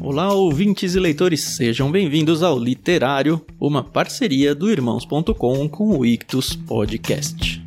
[0.00, 6.56] Olá, ouvintes e leitores, sejam bem-vindos ao Literário, uma parceria do Irmãos.com com o Ictus
[6.56, 7.64] Podcast.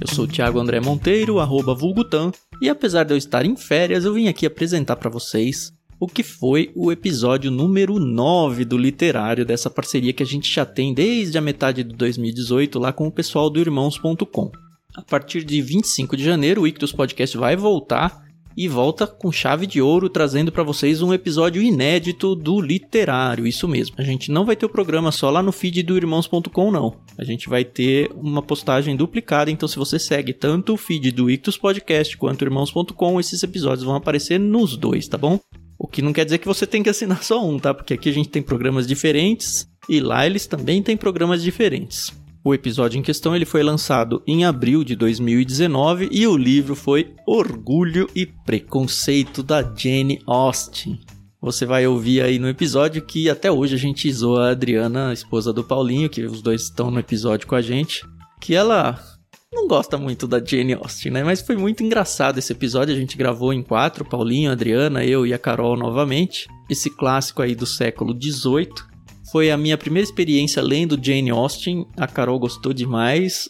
[0.00, 2.30] Eu sou o Thiago André Monteiro, arroba Vulgutan,
[2.60, 6.22] e apesar de eu estar em férias, eu vim aqui apresentar para vocês o que
[6.22, 11.38] foi o episódio número 9 do Literário, dessa parceria que a gente já tem desde
[11.38, 14.50] a metade de 2018 lá com o pessoal do Irmãos.com.
[14.94, 18.24] A partir de 25 de janeiro, o Ictus Podcast vai voltar
[18.56, 23.46] e volta com chave de ouro, trazendo para vocês um episódio inédito do Literário.
[23.46, 23.96] Isso mesmo.
[23.98, 26.96] A gente não vai ter o programa só lá no feed do irmãos.com, não.
[27.18, 31.28] A gente vai ter uma postagem duplicada, então se você segue tanto o feed do
[31.28, 35.40] Ictus Podcast quanto irmãos.com, esses episódios vão aparecer nos dois, tá bom?
[35.78, 37.74] O que não quer dizer que você tem que assinar só um, tá?
[37.74, 42.12] Porque aqui a gente tem programas diferentes e lá eles também têm programas diferentes.
[42.46, 47.14] O episódio em questão ele foi lançado em abril de 2019 e o livro foi
[47.26, 51.00] Orgulho e Preconceito da Jane Austen.
[51.40, 55.12] Você vai ouvir aí no episódio que até hoje a gente zoa a Adriana, a
[55.12, 58.02] esposa do Paulinho, que os dois estão no episódio com a gente,
[58.40, 58.98] que ela
[59.54, 61.24] não gosta muito da Jane Austen, né?
[61.24, 62.94] Mas foi muito engraçado esse episódio.
[62.94, 66.48] A gente gravou em quatro: Paulinho, Adriana, eu e a Carol novamente.
[66.68, 68.68] Esse clássico aí do século XVIII.
[69.30, 71.86] Foi a minha primeira experiência lendo Jane Austen.
[71.96, 73.48] A Carol gostou demais.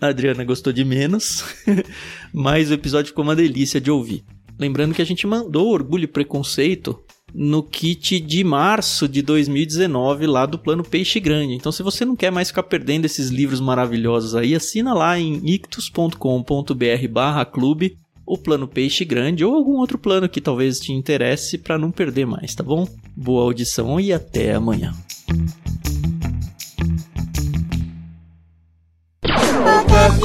[0.00, 1.44] A Adriana gostou de menos.
[2.32, 4.24] Mas o episódio ficou uma delícia de ouvir.
[4.58, 7.02] Lembrando que a gente mandou Orgulho e Preconceito
[7.34, 11.54] no kit de março de 2019 lá do plano Peixe Grande.
[11.54, 15.40] Então, se você não quer mais ficar perdendo esses livros maravilhosos aí, assina lá em
[15.44, 21.90] ictus.com.br/clube o plano Peixe Grande ou algum outro plano que talvez te interesse para não
[21.90, 22.86] perder mais, tá bom?
[23.16, 24.94] Boa audição e até amanhã.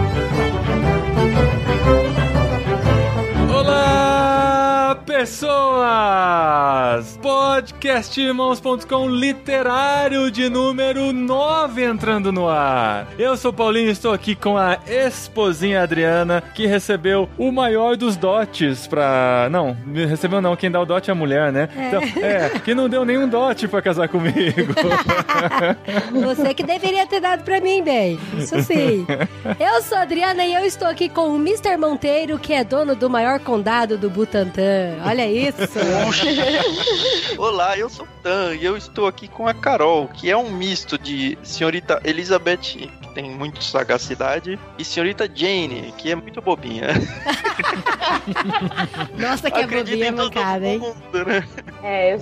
[5.71, 7.17] pessoas!
[7.61, 13.07] Podcastirmãos.com literário de número 9 entrando no ar.
[13.19, 18.17] Eu sou o Paulinho, estou aqui com a esposinha Adriana, que recebeu o maior dos
[18.17, 19.49] dotes pra...
[19.51, 19.77] Não,
[20.09, 21.69] recebeu não, quem dá o dote é a mulher, né?
[21.77, 21.87] É.
[21.89, 24.73] Então, é, que não deu nenhum dote pra casar comigo.
[26.25, 28.19] Você que deveria ter dado pra mim, bem.
[28.39, 29.07] Isso sim.
[29.59, 31.77] Eu sou a Adriana e eu estou aqui com o Mr.
[31.77, 34.97] Monteiro, que é dono do maior condado do Butantã.
[35.05, 35.59] Olha isso.
[37.51, 40.53] Olá, eu sou o Dan e eu estou aqui com a Carol, que é um
[40.53, 42.59] misto de senhorita Elizabeth,
[43.03, 46.87] que tem muito sagacidade, e senhorita Jane, que é muito bobinha.
[49.19, 50.79] Nossa, que é Acredita bobinha em todo mancada, hein?
[50.79, 51.45] mundo, né?
[51.83, 52.19] É, eu,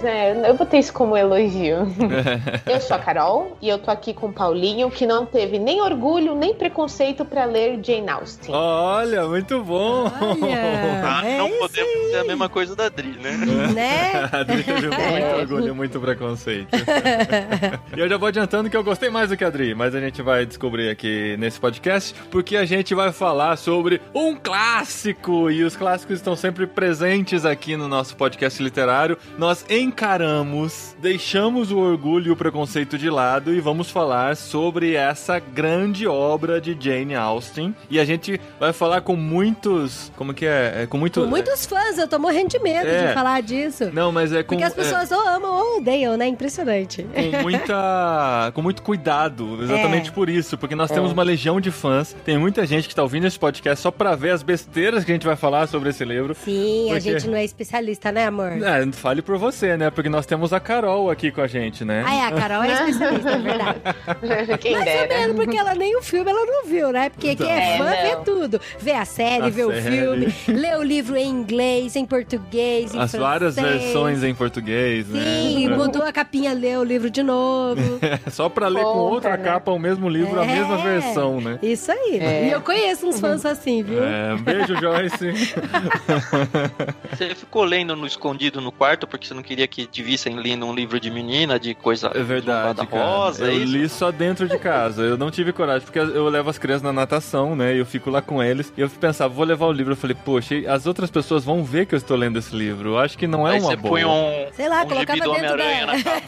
[0.47, 1.87] eu botei isso como elogio.
[2.67, 5.83] eu sou a Carol e eu tô aqui com o Paulinho, que não teve nem
[5.83, 8.55] orgulho nem preconceito pra ler Jane Austen.
[8.55, 10.05] Olha, muito bom!
[10.05, 13.33] Olha, Ah, é não podemos dizer a mesma coisa da Dri, né?
[13.75, 14.13] Né?
[14.33, 14.87] A Adri teve
[15.21, 15.41] muito É.
[15.41, 16.69] orgulho muito preconceito.
[17.97, 20.01] e eu já vou adiantando que eu gostei mais do que a Adri, mas a
[20.01, 25.63] gente vai descobrir aqui nesse podcast, porque a gente vai falar sobre um clássico, e
[25.65, 29.17] os clássicos estão sempre presentes aqui no nosso podcast literário.
[29.37, 35.39] Nós encaramos, deixamos o orgulho e o preconceito de lado e vamos falar sobre essa
[35.39, 37.75] grande obra de Jane Austen.
[37.91, 40.83] E a gente vai falar com muitos, como que é?
[40.83, 41.21] É, com muito...
[41.23, 43.09] Com muitos fãs, eu tô morrendo de medo É.
[43.09, 43.91] de falar disso.
[43.93, 44.49] Não, mas é com...
[44.57, 46.27] Porque as é- pessoas ou amam ou odeiam, né?
[46.27, 47.05] Impressionante.
[47.05, 50.13] com muita com muito cuidado, exatamente É.
[50.13, 53.27] por isso, porque nós temos uma legião de fãs, tem muita gente que tá ouvindo
[53.27, 56.35] esse podcast só pra ver as besteiras que a gente vai falar sobre esse livro.
[56.35, 58.53] Sim, a Porque- gente não é especialista, né, amor?
[58.63, 59.91] É, fale por você, né?
[59.91, 62.05] Porque nós temos a Carol aqui com a gente, né?
[62.07, 63.79] Ah, é, a Carol é especialista, é verdade.
[64.61, 67.11] Quem Mais ou menos, porque ela nem o filme ela não viu, né?
[67.11, 67.87] Porque quem é Então.
[67.87, 68.25] fã É, vê não.
[68.25, 68.61] tudo.
[68.79, 69.83] Vê a série, A vê o série.
[69.97, 73.83] filme, lê o livro em inglês, em português, em As várias francês.
[73.83, 75.25] versões em português, né?
[75.43, 77.99] Sim, mudou a capinha, lê o livro de novo.
[78.03, 79.45] É só pra ler com Compra, outra né?
[79.45, 80.47] capa o mesmo livro, a É.
[80.47, 81.59] mesma versão, né?
[81.63, 82.19] Isso aí.
[82.21, 82.49] É.
[82.49, 84.03] E eu conheço uns fãs assim, viu?
[84.03, 85.33] É, um beijo, Joyce.
[87.13, 90.67] Você ficou lendo no escondido no quarto porque você não queria que te vissem lendo
[90.67, 93.05] um livro de menina, de coisa É verdade, cara.
[93.05, 93.73] rosa, eu é isso?
[93.73, 95.03] li só dentro de casa.
[95.03, 97.75] Eu não tive coragem, porque eu levo as crianças na natação, né?
[97.75, 98.73] E eu fico lá com eles.
[98.77, 99.93] E eu pensava, vou levar o livro.
[99.93, 102.91] Eu falei, poxa, as outras pessoas vão ver que eu estou lendo esse livro.
[102.91, 103.91] Eu acho que não é Aí uma você boa.
[103.93, 106.23] põe um, Sei lá, um colocava dentro Homem-Aranha da- na capa.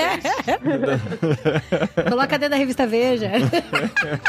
[2.05, 2.05] é?
[2.11, 3.26] Coloca dentro da revista Veja.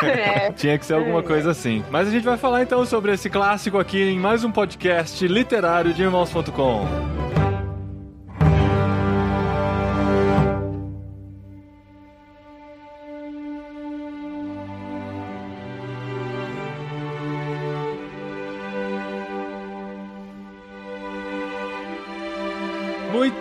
[0.03, 0.51] É.
[0.57, 1.83] Tinha que ser alguma coisa assim.
[1.89, 5.93] Mas a gente vai falar então sobre esse clássico aqui em mais um podcast literário
[5.93, 7.50] de irmãos.com.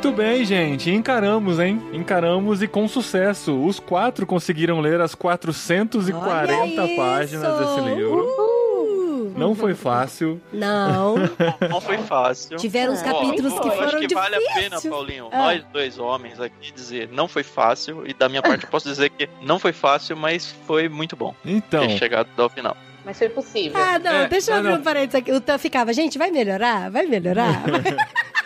[0.03, 0.91] Muito bem, gente.
[0.91, 1.79] Encaramos, hein?
[1.93, 3.55] Encaramos e com sucesso.
[3.63, 7.75] Os quatro conseguiram ler as 440 Olha páginas isso!
[7.77, 9.33] desse livro.
[9.37, 10.41] Não foi fácil.
[10.51, 11.17] Não.
[11.69, 12.57] Não foi fácil.
[12.57, 14.91] Tiveram uns Ó, capítulos Pô, que eu foram acho que vale a pena, difíceis.
[14.91, 15.37] Paulinho, Ah.
[15.39, 19.11] nós dois homens aqui dizer não foi fácil e da minha parte eu posso dizer
[19.11, 22.75] que não foi fácil, mas foi muito bom Então, ter chegado ao final.
[23.05, 23.79] Mas foi possível.
[23.79, 24.79] Ah, não, É, deixa eu abrir não.
[24.79, 25.31] um parênteses aqui.
[25.33, 26.91] O Tan ficava, gente, vai melhorar?
[26.91, 27.63] Vai melhorar?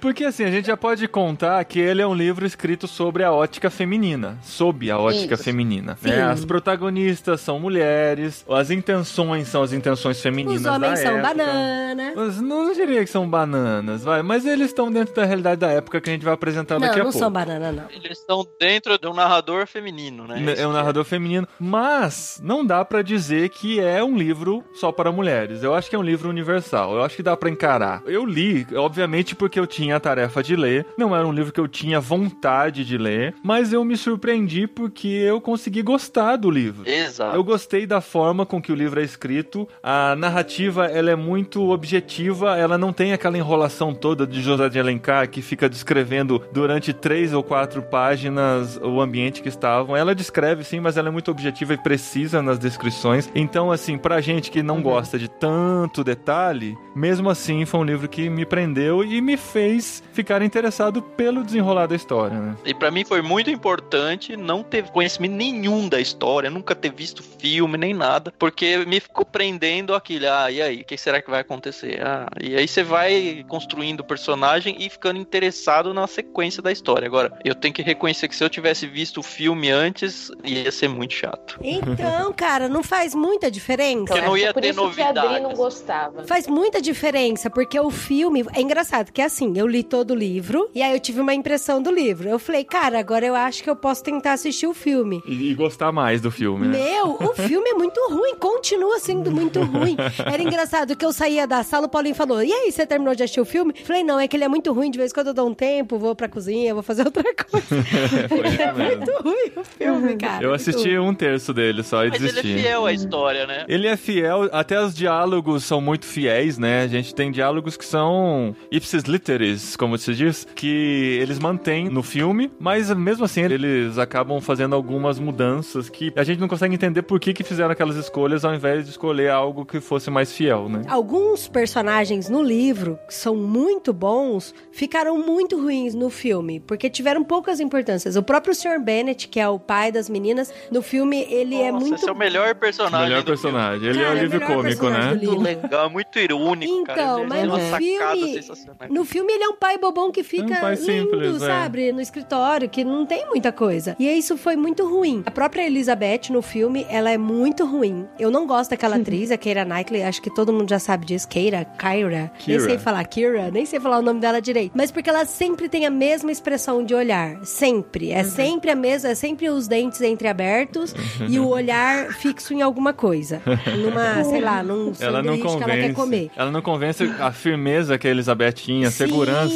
[0.00, 3.32] porque assim, a gente já pode contar que ele é um livro escrito sobre a
[3.32, 5.44] ótica feminina, sob a ótica Isso.
[5.44, 5.96] feminina.
[6.02, 6.22] Né?
[6.22, 11.34] As protagonistas são mulheres, as intenções são as intenções femininas Os homens da são época.
[11.34, 12.12] banana.
[12.16, 16.00] Mas Não diria que são bananas, vai, mas eles estão dentro da realidade da época
[16.00, 17.18] que a gente vai apresentar Não, daqui a não pouco.
[17.18, 17.84] são banana, não.
[17.90, 20.54] Eles estão dentro de um narrador feminino, né?
[20.58, 25.10] É um narrador feminino, mas não dá pra dizer que é um livro só para
[25.12, 25.62] mulheres.
[25.62, 26.94] Eu acho que é um livro universal.
[26.94, 28.02] Eu acho que dá pra encarar.
[28.06, 30.86] Eu li, obviamente, porque eu tinha a tarefa de ler.
[30.98, 35.08] Não era um livro que eu tinha vontade de ler, mas eu me surpreendi porque
[35.08, 36.88] eu consegui gostar do livro.
[36.88, 37.36] Exato.
[37.36, 39.68] Eu gostei da forma com que o livro é escrito.
[39.82, 44.78] A narrativa, ela é muito objetiva, ela não tem aquela enrolação toda de José de
[44.78, 49.96] Alencar que fica descrevendo durante três ou quatro páginas o ambiente que estavam.
[49.96, 53.30] Ela descreve sim, mas ela é muito objetiva e precisa nas descrições.
[53.34, 58.08] Então, assim, pra gente que não gosta de tanto detalhe, mesmo assim foi um livro
[58.08, 62.56] que me prendeu e me fez ficar interessado pelo desenrolar da história, né?
[62.64, 67.22] E pra mim foi muito importante não ter conhecimento nenhum da história, nunca ter visto
[67.22, 70.26] filme nem nada, porque me ficou prendendo aquilo.
[70.28, 70.80] Ah, e aí?
[70.80, 72.00] O que será que vai acontecer?
[72.02, 77.06] Ah, e aí você vai construindo o personagem e ficando interessado na sequência da história.
[77.06, 80.88] Agora, eu tenho que reconhecer que se eu tivesse visto o filme antes, ia ser
[80.88, 81.58] muito chato.
[81.62, 84.06] Então, cara, não faz muita diferença?
[84.06, 86.24] Porque não ia por ter isso que a Adri não gostava.
[86.24, 88.44] Faz muita diferença, porque o filme.
[88.54, 91.82] É engraçado, que assim, eu li todo o livro e aí eu tive uma impressão
[91.82, 92.28] do livro.
[92.28, 95.22] Eu falei, cara, agora eu acho que eu posso tentar assistir o filme.
[95.26, 96.78] E, e gostar mais do filme, né?
[96.78, 99.96] Meu, o filme é muito ruim, continua sendo muito ruim.
[100.24, 103.22] Era engraçado que eu saía da sala, o Paulinho falou: E aí, você terminou de
[103.22, 103.74] assistir o filme?
[103.84, 105.54] Falei, não, é que ele é muito ruim, de vez em quando eu dou um
[105.54, 107.66] tempo, vou pra cozinha, vou fazer outra coisa.
[108.56, 110.42] É muito ruim o filme, cara.
[110.42, 112.48] Eu assisti um terço dele só e Mas desisti.
[112.48, 113.64] ele é fiel à história, né?
[113.68, 116.82] Ele é fiel, até os diálogos são muito fiéis, né?
[116.82, 122.02] A gente tem diálogos que são ipsis literis, como se diz, que eles mantêm no
[122.02, 127.02] filme, mas mesmo assim eles acabam fazendo algumas mudanças que a gente não consegue entender
[127.02, 130.68] por que, que fizeram aquelas escolhas ao invés de escolher algo que fosse mais fiel,
[130.68, 130.82] né?
[130.88, 137.22] Alguns personagens no livro, que são muito bons, ficaram muito ruins no filme, porque tiveram
[137.24, 138.16] poucas importâncias.
[138.16, 138.80] O próprio Sr.
[138.80, 142.12] Bennett, que é o pai das meninas, no filme ele é Nossa, muito esse é
[142.12, 143.08] o melhor personagem.
[143.08, 143.42] Melhor do filme.
[143.42, 143.88] personagem.
[143.88, 145.14] Ele é Cara, o é o livro cômico, né?
[145.14, 147.02] Muito legal, muito irônico, cara.
[147.02, 148.88] Então, Ele mas tem no filme-.
[148.90, 151.46] No filme ele é um pai bobão que fica É um pai lindo, simples, é.
[151.46, 151.92] sabe?
[151.92, 153.96] No escritório, que não tem muita coisa.
[153.98, 155.22] E isso foi muito ruim.
[155.26, 158.06] A própria Elizabeth no filme, ela é muito ruim.
[158.18, 161.28] Eu não gosto daquela atriz, a Keira Knightley, acho que todo mundo já sabe disso.
[161.28, 162.60] Keira, Kyra, nem Keira.
[162.64, 164.72] sei falar Kira, nem sei falar o nome dela direito.
[164.74, 167.38] Mas porque ela sempre tem a mesma expressão de olhar.
[167.44, 168.06] Sempre.
[168.10, 168.16] Uhum.
[168.16, 170.94] É sempre a mesma, é sempre os dentes entreabertos
[171.28, 173.40] e o olhar fixo em alguma coisa.
[173.78, 175.94] Numa, sei lá, num Ela não sanduíche que ela quer comer.
[175.94, 176.30] convence.
[176.36, 179.04] Ela não convence a firmeza que a Elizabeth tinha, a Sim,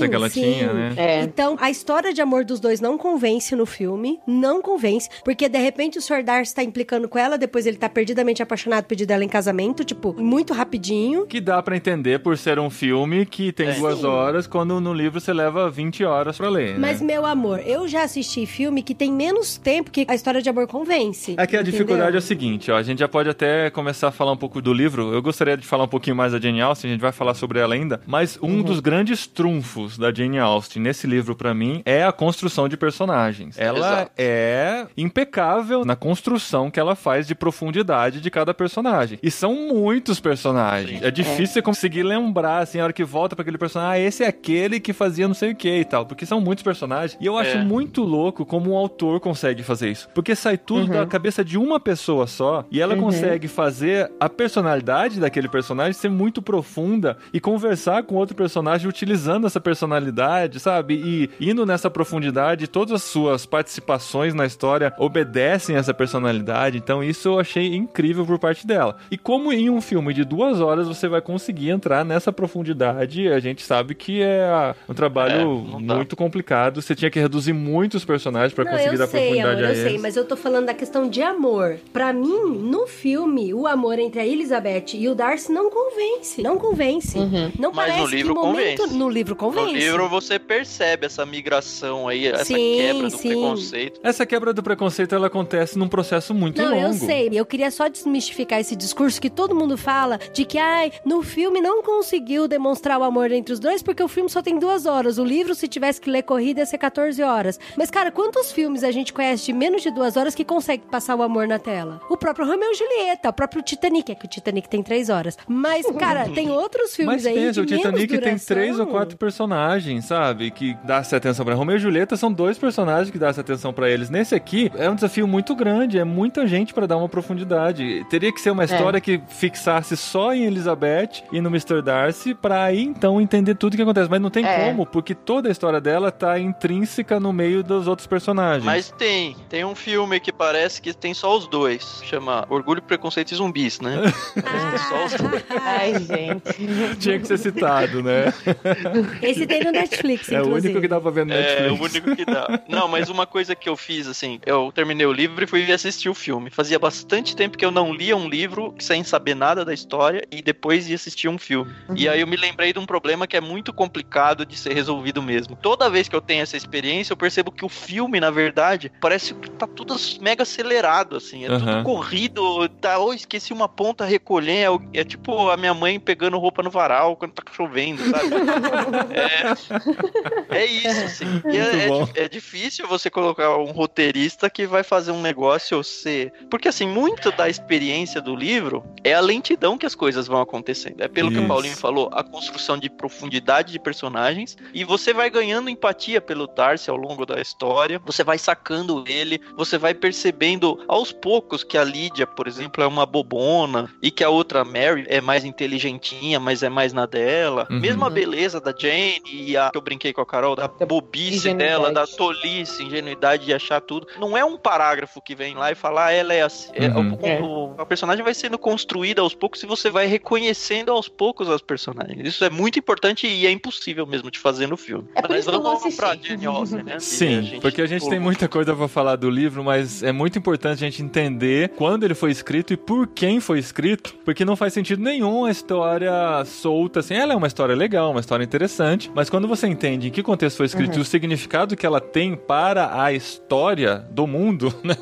[0.09, 0.43] que ela sim.
[0.43, 0.93] tinha, né?
[0.97, 1.23] É.
[1.23, 5.59] Então, a história de amor dos dois não convence no filme, não convence, porque de
[5.59, 6.23] repente o Sr.
[6.23, 10.15] Darcy tá implicando com ela, depois ele tá perdidamente apaixonado, pedindo ela em casamento, tipo,
[10.21, 11.27] muito rapidinho.
[11.27, 13.73] Que dá pra entender por ser um filme que tem É.
[13.75, 14.07] duas Sim.
[14.07, 17.07] horas, quando no livro você leva 20 horas pra ler, Mas, né?
[17.07, 20.67] meu amor, eu já assisti filme que tem menos tempo que a história de amor
[20.67, 21.33] convence.
[21.37, 21.73] Aqui a entendeu?
[21.73, 24.61] dificuldade é o seguinte, ó, a gente já pode até começar a falar um pouco
[24.61, 25.13] do livro.
[25.13, 27.59] Eu gostaria de falar um pouquinho mais da Jane Austen, a gente vai falar sobre
[27.59, 28.63] ela ainda, mas um Uhum.
[28.63, 33.57] dos grandes trunfos da Jane Austen nesse livro pra mim é a construção de personagens.
[33.59, 34.13] Ela Exato.
[34.19, 39.19] é impecável na construção que ela faz de profundidade de cada personagem.
[39.23, 41.01] E são muitos personagens.
[41.01, 41.05] Sim.
[41.05, 44.25] É difícil você conseguir lembrar assim a hora que volta pra aquele personagem, ah, esse
[44.25, 47.17] é aquele que fazia não sei o que e tal, porque são muitos personagens.
[47.21, 47.63] E eu acho É.
[47.65, 51.79] muito louco como um autor consegue fazer isso, porque sai tudo da cabeça de uma
[51.79, 58.03] pessoa só e ela consegue fazer a personalidade daquele personagem ser muito profunda e conversar
[58.05, 60.95] com outro personagem utilizando essa personalidade, sabe?
[60.95, 66.79] E indo nessa profundidade, todas as suas participações na história obedecem essa personalidade.
[66.79, 68.97] Então isso eu achei incrível por parte dela.
[69.11, 73.39] E como em um filme de duas horas você vai conseguir entrar nessa profundidade, a
[73.41, 76.81] gente sabe que é um trabalho É, muito complicado.
[76.83, 79.69] Você tinha que reduzir muitos personagens pra Não, conseguir eu dar sei, profundidade amor, a
[79.69, 79.91] eu eles.
[79.93, 81.77] sei, mas eu tô falando da questão de amor.
[81.93, 86.43] Pra mim, no filme, o amor entre a Elizabeth e o Darcy não convence.
[86.43, 87.19] Não convence.
[87.59, 88.77] Não Mas parece no livro que momento...
[88.79, 88.99] convence.
[88.99, 89.50] No livro convence.
[89.53, 93.29] No livro você percebe essa migração aí, essa Sim, quebra do sim.
[93.29, 94.01] preconceito.
[94.03, 96.87] Essa quebra do preconceito ela acontece num processo muito Não, longo.
[96.87, 97.29] eu sei.
[97.33, 101.61] Eu queria só desmistificar esse discurso que todo mundo fala de que, ai, no filme
[101.61, 105.19] não conseguiu demonstrar o amor entre os dois porque o filme só tem duas horas.
[105.19, 107.59] O livro, se tivesse que ler corrida, ia ser 14 horas.
[107.77, 111.15] Mas, cara, quantos filmes a gente conhece de menos de duas horas que consegue passar
[111.17, 112.01] o amor na tela?
[112.09, 115.37] O próprio Romeo e Julieta, o próprio Titanic, é que o Titanic tem três horas.
[115.49, 118.87] Mas, cara, tem outros filmes Mas aí pensa, de o Titanic menos tem três ou
[118.87, 120.51] quatro personagens, sabe?
[120.51, 124.11] Que dá-se atenção pra Romeu e Julieta são dois personagens que dá-se atenção pra eles.
[124.11, 128.05] Nesse aqui, é um desafio muito grande, é muita gente pra dar uma profundidade.
[128.11, 131.81] Teria que ser uma história que fixasse só em Elizabeth e no Mr.
[131.81, 134.11] Darcy pra aí então entender tudo o que acontece.
[134.11, 134.65] Mas não tem É.
[134.67, 138.65] como, porque toda a história dela tá intrínseca no meio dos outros personagens.
[138.65, 142.01] Mas tem, tem um filme que parece que tem só os dois.
[142.05, 143.97] Chama Orgulho, Preconceito e Zumbis, né?
[144.89, 145.45] só os dois.
[145.61, 146.97] Ai, gente.
[146.99, 148.33] Tinha que ser citado, né?
[149.23, 150.69] Esse tem no Netflix, é o inclusive.
[150.69, 151.67] único que dá pra ver no Netflix.
[151.67, 152.61] É, o único que dá.
[152.69, 156.09] Não, mas uma coisa que eu fiz, assim, eu terminei o livro e fui assistir
[156.09, 156.51] o filme.
[156.51, 160.43] Fazia bastante tempo que eu não lia um livro sem saber nada da história e
[160.43, 161.73] depois ia assistir um filme.
[161.95, 165.23] E aí eu me lembrei de um problema que é muito complicado de ser resolvido
[165.23, 165.57] mesmo.
[165.57, 169.35] Toda vez que eu tenho essa experiência, eu percebo que o filme, na verdade, parece
[169.35, 171.45] que tá tudo mega acelerado, assim.
[171.45, 171.59] É Aham.
[171.59, 174.69] tudo corrido, tá, oh, esqueci uma ponta, recolher.
[174.95, 178.31] É, é tipo a minha mãe pegando roupa no varal quando tá chovendo, sabe?
[179.11, 181.43] É, é isso, assim.
[181.45, 186.33] É, é é difícil você colocar um roteirista que vai fazer um negócio ser.
[186.51, 191.01] Porque, assim, muito da experiência do livro é a lentidão que as coisas vão acontecendo.
[191.01, 191.45] É pelo que Isso.
[191.45, 194.57] o Paulinho falou, a construção de profundidade de personagens.
[194.73, 198.01] E você vai ganhando empatia pelo Darcy ao longo da história.
[198.05, 199.41] Você vai sacando ele.
[199.57, 203.91] Você vai percebendo aos poucos que a Lydia, por exemplo, é uma bobona.
[204.03, 207.67] E que a outra Mary é mais inteligentinha, mas é mais na dela.
[207.71, 207.81] Uhum.
[207.81, 209.00] Mesmo a beleza da Jane
[209.31, 213.55] e a que eu brinquei com a Carol, da bobice dela, da tolice, ingenuidade de
[213.55, 214.07] achar tudo.
[214.19, 216.71] Não é um parágrafo que vem lá e fala, ah, ela é assim.
[216.75, 217.19] É, Uhum.
[217.43, 221.49] o- o- a personagem vai sendo construída aos poucos e você vai reconhecendo aos poucos
[221.49, 222.27] as personagens.
[222.27, 225.09] Isso é muito importante e é impossível mesmo de fazer no filme.
[225.15, 226.17] É por Mas isso vamos pra.
[226.17, 226.97] Jane Austen, né?
[227.01, 230.85] Sim, porque a gente tem muita coisa pra falar do livro, mas é muito importante
[230.85, 234.73] a gente entender quando ele foi escrito e por quem foi escrito, porque não faz
[234.73, 236.13] sentido nenhum a história
[236.45, 240.11] solta, assim, ela é uma história legal, uma história interessante, mas quando você entende em
[240.11, 244.73] que contexto foi escrito e o significado que ela tem para a história do mundo,
[244.85, 244.95] né,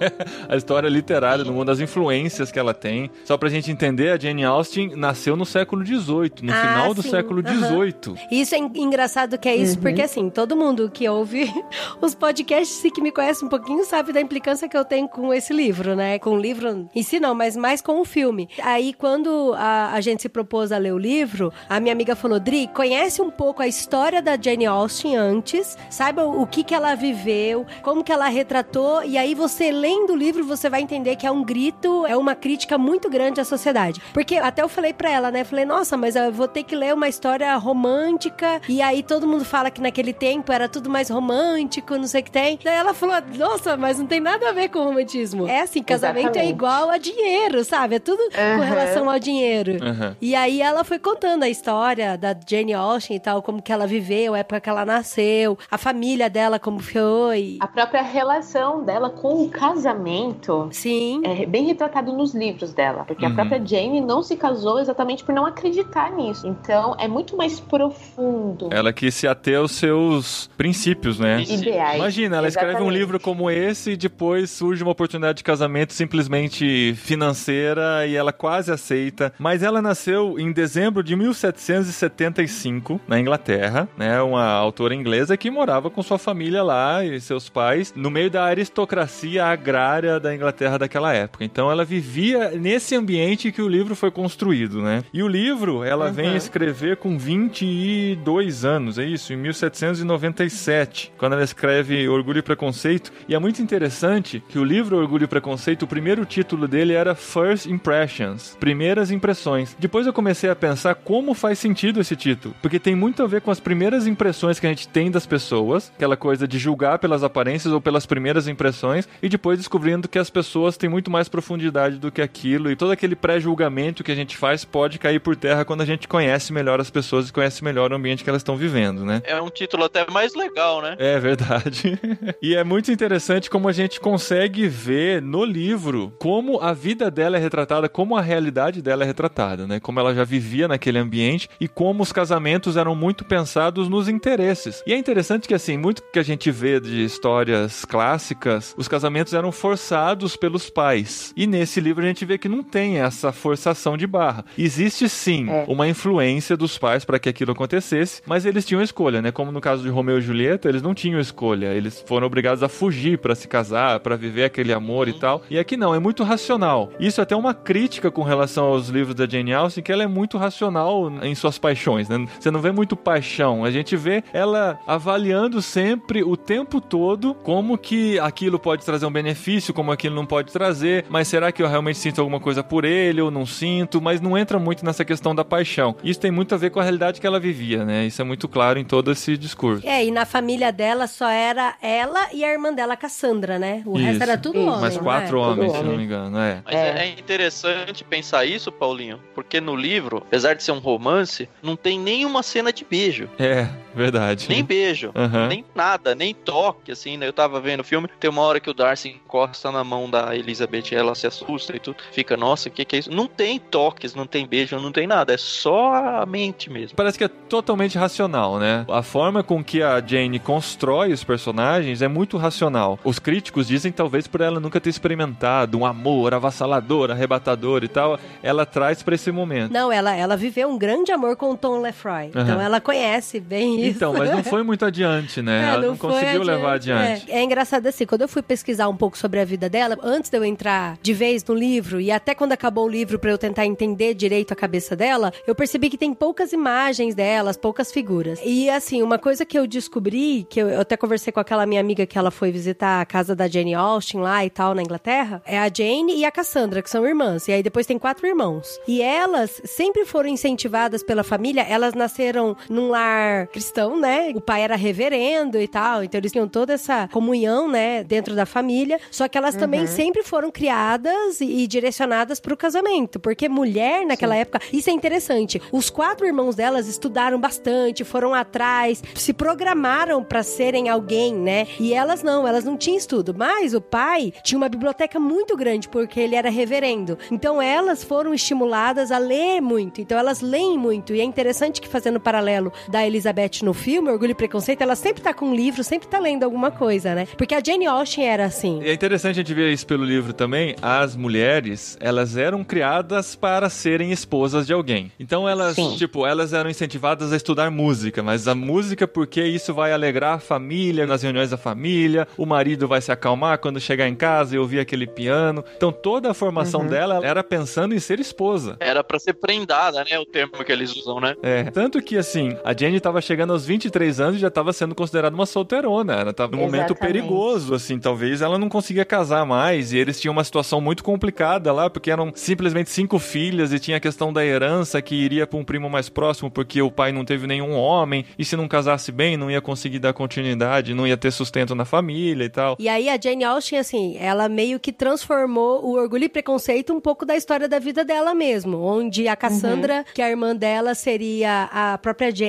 [0.48, 4.18] a história literária do mundo, as influências que ela tem, só pra gente entender, a
[4.18, 7.42] Jane Austen nasceu no século XVIII, no Ah, final do sim, século.
[7.46, 8.14] XVIII.
[8.30, 9.82] Isso é en- engraçado que é isso, Uhum.
[9.82, 11.44] porque assim, todo mundo que ouve
[12.00, 15.32] os podcasts e que me conhece um pouquinho sabe da implicância que eu tenho com
[15.32, 16.18] esse livro, né?
[16.18, 18.48] Com o livro em si não, mas mais com o filme.
[18.62, 22.38] Aí quando a, a gente se propôs a ler o livro, a minha amiga falou,
[22.40, 23.77] Dri, conhece um pouco a história
[24.22, 29.16] da Jane Austen antes, saiba o que que ela viveu, como que ela retratou, e
[29.16, 32.76] aí você lendo o livro, você vai entender que é um grito, é uma crítica
[32.76, 34.00] muito grande à sociedade.
[34.12, 35.44] Porque até eu falei pra ela, né?
[35.44, 39.44] Falei, nossa, mas eu vou ter que ler uma história romântica, e aí todo mundo
[39.44, 42.58] fala que naquele tempo era tudo mais romântico, não sei o que tem.
[42.62, 45.46] Daí ela falou, nossa, mas não tem nada a ver com romantismo.
[45.48, 46.50] É assim, casamento é Exatamente.
[46.54, 47.96] igual a dinheiro, sabe?
[47.96, 48.64] É tudo com Aham.
[48.64, 49.82] relação ao dinheiro.
[49.82, 50.16] Aham.
[50.20, 53.86] E aí ela foi contando a história da Jane Austen e tal, como que ela
[53.86, 57.58] viveu, a época que ela nasceu, a família dela como foi.
[57.60, 61.20] A própria relação dela com o casamento Sim.
[61.22, 63.32] é bem retratado nos livros dela, porque Uhum.
[63.32, 66.46] a própria Jane não se casou exatamente por não acreditar nisso.
[66.46, 68.70] Então é muito mais profundo.
[68.72, 71.42] Ela quis se ater aos seus princípios, né?
[71.42, 71.96] Ideais.
[71.96, 72.98] Imagina, ela escreve um Exatamente.
[72.98, 78.72] livro como esse e depois surge uma oportunidade de casamento simplesmente financeira e ela quase
[78.72, 79.30] aceita.
[79.38, 83.57] Mas ela nasceu em dezembro de 1775 na Inglaterra,
[83.96, 84.20] né?
[84.22, 88.44] Uma autora inglesa que morava com sua família lá e seus pais no meio da
[88.44, 91.44] aristocracia agrária da Inglaterra daquela época.
[91.44, 95.02] Então ela vivia nesse ambiente que o livro foi construído, né?
[95.12, 96.36] E o livro ela vem Uhum.
[96.36, 103.12] escrever com 22 anos, é isso, em 1797, quando ela escreve Orgulho e Preconceito.
[103.28, 107.14] E é muito interessante que o livro Orgulho e Preconceito, o primeiro título dele era
[107.14, 109.76] First Impressions, Primeiras Impressões.
[109.78, 113.37] Depois eu comecei a pensar como faz sentido esse título, porque tem muito a ver
[113.40, 117.22] com as primeiras impressões que a gente tem das pessoas, aquela coisa de julgar pelas
[117.22, 121.96] aparências ou pelas primeiras impressões, e depois descobrindo que as pessoas têm muito mais profundidade
[121.96, 125.64] do que aquilo, e todo aquele pré-julgamento que a gente faz pode cair por terra
[125.64, 128.56] quando a gente conhece melhor as pessoas e conhece melhor o ambiente que elas estão
[128.56, 129.22] vivendo, né?
[129.24, 130.96] É um título até mais legal, né?
[130.98, 131.98] É verdade.
[132.42, 137.36] e é muito interessante como a gente consegue ver no livro como a vida dela
[137.36, 139.80] é retratada, como a realidade dela é retratada, né?
[139.80, 144.82] Como ela já vivia naquele ambiente e como os casamentos eram muito pensados nos interesses.
[144.86, 149.34] E é interessante que, assim, muito que a gente vê de histórias clássicas, os casamentos
[149.34, 151.32] eram forçados pelos pais.
[151.36, 154.44] E nesse livro a gente vê que não tem essa forçação de barra.
[154.56, 155.64] Existe sim é.
[155.68, 159.30] uma influência dos pais para que aquilo acontecesse, mas eles tinham escolha, né?
[159.30, 161.74] Como no caso de Romeu e Julieta, eles não tinham escolha.
[161.74, 165.42] Eles foram obrigados a fugir para se casar, para viver aquele amor e tal.
[165.50, 166.90] E aqui não, é muito racional.
[166.98, 170.06] Isso é até uma crítica com relação aos livros da Jane Austen, que ela é
[170.06, 172.26] muito racional em suas paixões, né?
[172.38, 173.64] Você não vê muito paixão.
[173.64, 179.10] A gente vê ela avaliando sempre o tempo todo como que aquilo pode trazer um
[179.10, 182.84] benefício, como aquilo não pode trazer, mas será que eu realmente sinto alguma coisa por
[182.84, 184.00] ele ou não sinto?
[184.00, 185.96] Mas não entra muito nessa questão da paixão.
[186.02, 188.06] Isso tem muito a ver com a realidade que ela vivia, né?
[188.06, 189.86] Isso é muito claro em todo esse discurso.
[189.86, 193.82] É, e na família dela só era ela e a irmã dela, Cassandra, né?
[193.84, 194.06] O isso.
[194.06, 194.80] resto era tudo homem.
[194.80, 195.40] Mas quatro é?
[195.40, 196.62] homens, se não me engano, é.
[196.64, 197.06] Mas é.
[197.06, 201.98] é interessante pensar isso, Paulinho, porque no livro, apesar de ser um romance, não tem
[201.98, 203.07] nenhuma cena de beijo.
[203.38, 204.46] É, verdade.
[204.48, 205.46] Nem beijo, uhum.
[205.46, 207.26] nem nada, nem toque, assim, né?
[207.26, 210.34] Eu tava vendo o filme, tem uma hora que o Darcy encosta na mão da
[210.34, 213.10] Elizabeth, ela se assusta e tudo, fica, nossa, o que, que é isso?
[213.10, 216.96] Não tem toques, não tem beijo, não tem nada, é só a mente mesmo.
[216.96, 218.84] Parece que é totalmente racional, né?
[218.88, 222.98] A forma com que a Jane constrói os personagens é muito racional.
[223.04, 228.18] Os críticos dizem talvez por ela nunca ter experimentado um amor avassalador, arrebatador e tal,
[228.42, 229.72] ela traz para esse momento.
[229.72, 232.30] Não, ela, ela viveu um grande amor com o Tom Lefroy.
[232.34, 232.42] Uhum.
[232.42, 233.96] Então ela conhece bem isso.
[233.96, 235.58] Então, mas não foi muito adiante, né?
[235.68, 237.30] É, ela não, não conseguiu adiante, levar adiante.
[237.30, 237.40] É.
[237.40, 240.36] é engraçado assim, quando eu fui pesquisar um pouco sobre a vida dela, antes de
[240.36, 243.66] eu entrar de vez no livro e até quando acabou o livro para eu tentar
[243.66, 248.40] entender direito a cabeça dela, eu percebi que tem poucas imagens delas, poucas figuras.
[248.44, 251.80] E assim, uma coisa que eu descobri, que eu, eu até conversei com aquela minha
[251.80, 255.42] amiga que ela foi visitar a casa da Jane Austen lá e tal na Inglaterra,
[255.44, 257.48] é a Jane e a Cassandra, que são irmãs.
[257.48, 258.78] E aí depois tem quatro irmãos.
[258.86, 264.32] E elas sempre foram incentivadas pela família, elas nasceram num lar cristão, né?
[264.34, 268.46] O pai era reverendo e tal, então eles tinham toda essa comunhão, né, dentro da
[268.46, 269.00] família.
[269.10, 269.60] Só que elas uhum.
[269.60, 274.40] também sempre foram criadas e, e direcionadas para o casamento, porque mulher naquela Sim.
[274.40, 275.60] época, isso é interessante.
[275.72, 281.66] Os quatro irmãos delas estudaram bastante, foram atrás, se programaram para serem alguém, né?
[281.78, 285.88] E elas não, elas não tinham estudo, mas o pai tinha uma biblioteca muito grande
[285.88, 287.18] porque ele era reverendo.
[287.30, 290.00] Então elas foram estimuladas a ler muito.
[290.00, 294.32] Então elas leem muito e é interessante que fazendo paralelo da Elizabeth no filme Orgulho
[294.32, 297.26] e Preconceito, ela sempre tá com um livro, sempre tá lendo alguma coisa, né?
[297.36, 298.80] Porque a Jane Austen era assim.
[298.82, 300.76] E é interessante a gente ver isso pelo livro também.
[300.80, 305.10] As mulheres, elas eram criadas para serem esposas de alguém.
[305.18, 305.96] Então elas, Sim.
[305.96, 310.38] tipo, elas eram incentivadas a estudar música, mas a música porque isso vai alegrar a
[310.38, 314.58] família nas reuniões da família, o marido vai se acalmar quando chegar em casa e
[314.58, 315.64] ouvir aquele piano.
[315.76, 316.88] Então toda a formação uhum.
[316.88, 318.76] dela era pensando em ser esposa.
[318.80, 320.18] Era para ser prendada, né?
[320.18, 321.34] O termo que eles usam, né?
[321.42, 321.64] É.
[321.70, 325.34] Tanto que assim, a Jane tava chegando aos 23 anos e já tava sendo considerada
[325.34, 326.12] uma solteirona.
[326.12, 327.98] Ela tava num momento perigoso, assim.
[327.98, 329.94] Talvez ela não conseguia casar mais.
[329.94, 333.96] E eles tinham uma situação muito complicada lá, porque eram simplesmente cinco filhas e tinha
[333.96, 337.24] a questão da herança que iria para um primo mais próximo, porque o pai não
[337.24, 338.26] teve nenhum homem.
[338.38, 341.86] E se não casasse bem, não ia conseguir dar continuidade, não ia ter sustento na
[341.86, 342.76] família e tal.
[342.78, 347.00] E aí a Jane Austen, assim, ela meio que transformou o orgulho e preconceito um
[347.00, 350.04] pouco da história da vida dela mesmo, onde a Cassandra, uhum.
[350.12, 352.47] que é a irmã dela, seria a própria Jane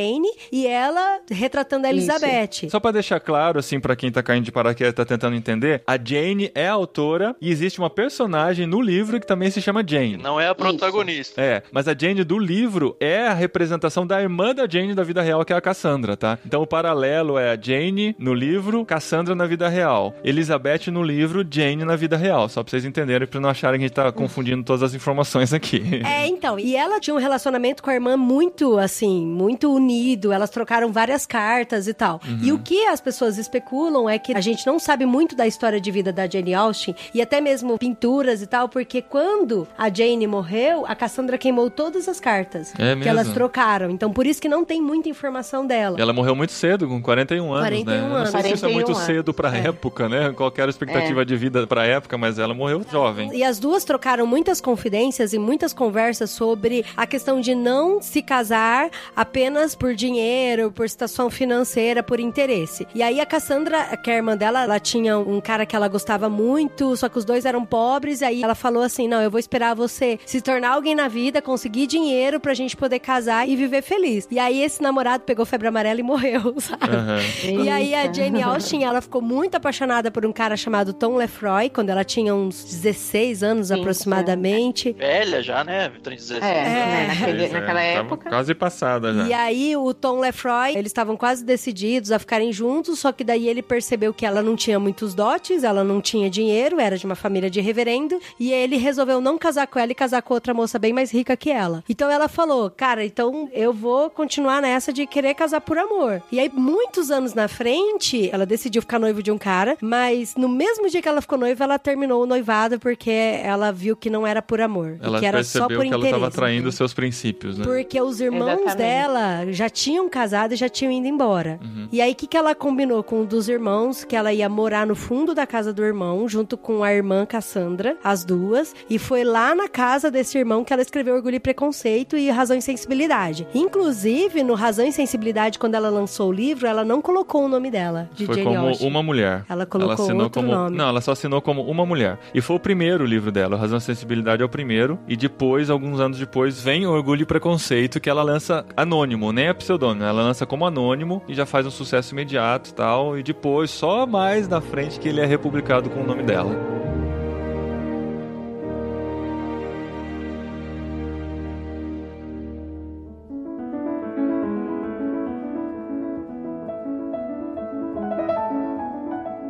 [0.51, 2.49] e ela retratando a Elizabeth.
[2.63, 2.69] Isso.
[2.69, 5.81] Só para deixar claro, assim, para quem tá caindo de paraquedas e tá tentando entender,
[5.85, 9.83] a Jane é a autora e existe uma personagem no livro que também se chama
[9.85, 10.17] Jane.
[10.17, 11.19] Não é a protagonista.
[11.19, 11.39] Isso.
[11.39, 15.21] É, mas a Jane do livro é a representação da irmã da Jane da vida
[15.21, 16.37] real, que é a Cassandra, tá?
[16.45, 20.13] Então o paralelo é a Jane no livro, Cassandra na vida real.
[20.23, 22.47] Elizabeth no livro, Jane na vida real.
[22.49, 25.53] Só pra vocês entenderem, pra não acharem que a gente tá confundindo todas as informações
[25.53, 26.01] aqui.
[26.05, 26.59] É, então.
[26.59, 29.88] E ela tinha um relacionamento com a irmã muito, assim, muito unido.
[30.31, 32.19] Elas trocaram várias cartas e tal.
[32.27, 32.39] Uhum.
[32.41, 35.79] E o que as pessoas especulam é que a gente não sabe muito da história
[35.79, 40.27] de vida da Jane Austen e até mesmo pinturas e tal, porque quando a Jane
[40.27, 43.89] morreu, a Cassandra queimou todas as cartas é que elas trocaram.
[43.89, 45.99] Então por isso que não tem muita informação dela.
[45.99, 47.97] Ela morreu muito cedo, com 41 anos, 41 né?
[47.97, 48.33] Anos.
[48.33, 49.03] Não sei se isso é muito anos.
[49.03, 49.67] cedo pra é.
[49.67, 50.33] época, né?
[50.35, 51.25] Qual era a expectativa é.
[51.25, 53.33] de vida pra época, mas ela morreu jovem.
[53.33, 58.21] E as duas trocaram muitas confidências e muitas conversas sobre a questão de não se
[58.21, 62.85] casar apenas por dinheiro, por situação financeira, por interesse.
[62.93, 65.87] E aí a Cassandra, que é a irmã dela, ela tinha um cara que ela
[65.87, 69.31] gostava muito, só que os dois eram pobres, e aí ela falou assim: "Não, eu
[69.31, 73.55] vou esperar você se tornar alguém na vida, conseguir dinheiro pra gente poder casar e
[73.55, 74.27] viver feliz".
[74.29, 76.83] E aí esse namorado pegou febre amarela e morreu, sabe?
[76.95, 77.63] Uhum.
[77.63, 81.69] E aí a Jane Austen, ela ficou muito apaixonada por um cara chamado Tom Lefroy,
[81.69, 84.91] quando ela tinha uns 16 anos Sim, aproximadamente.
[84.91, 85.89] Velha já, né?
[86.03, 87.07] 16 é, é.
[87.07, 88.29] Naquele, naquela época.
[88.29, 89.27] Quase passada já.
[89.27, 93.47] E aí o Tom Lefroy, eles estavam quase decididos a ficarem juntos, só que daí
[93.47, 97.15] ele percebeu que ela não tinha muitos dotes, ela não tinha dinheiro, era de uma
[97.15, 100.77] família de reverendo, e ele resolveu não casar com ela e casar com outra moça
[100.79, 101.83] bem mais rica que ela.
[101.89, 106.21] Então ela falou: "Cara, então eu vou continuar nessa de querer casar por amor".
[106.31, 110.49] E aí muitos anos na frente, ela decidiu ficar noiva de um cara, mas no
[110.49, 114.25] mesmo dia que ela ficou noiva, ela terminou o noivado porque ela viu que não
[114.25, 116.05] era por amor, Ela que era só por que ela interesse.
[116.07, 117.65] estava traindo seus princípios, né?
[117.65, 118.77] Porque os irmãos Exatamente.
[118.77, 121.59] dela já tinham casado e já tinham ido embora.
[121.91, 124.05] E aí, o que, que ela combinou com um dos irmãos?
[124.05, 127.97] Que ela ia morar no fundo da casa do irmão, junto com a irmã Cassandra,
[128.01, 128.73] as duas.
[128.89, 132.57] E foi lá na casa desse irmão que ela escreveu Orgulho e Preconceito e Razão
[132.57, 133.45] e Sensibilidade.
[133.53, 137.69] Inclusive, no Razão e Sensibilidade, quando ela lançou o livro, ela não colocou o nome
[137.69, 138.87] dela, de Foi Jane como Austen.
[138.87, 139.43] uma mulher.
[139.49, 140.53] Ela colocou assinou outro como...
[140.53, 140.77] nome.
[140.77, 142.17] Não, ela só assinou como uma mulher.
[142.33, 143.57] E foi o primeiro livro dela.
[143.57, 144.97] Razão e Sensibilidade é o primeiro.
[145.05, 149.53] E depois, alguns anos depois, vem Orgulho e Preconceito, que ela lança anônimo, nem é
[149.53, 150.05] pseudônimo.
[150.05, 153.17] Ela lança como anônimo e já faz um sucesso imediato e tal.
[153.17, 156.78] E depois, só mais na frente, que ele é republicado com o nome dela.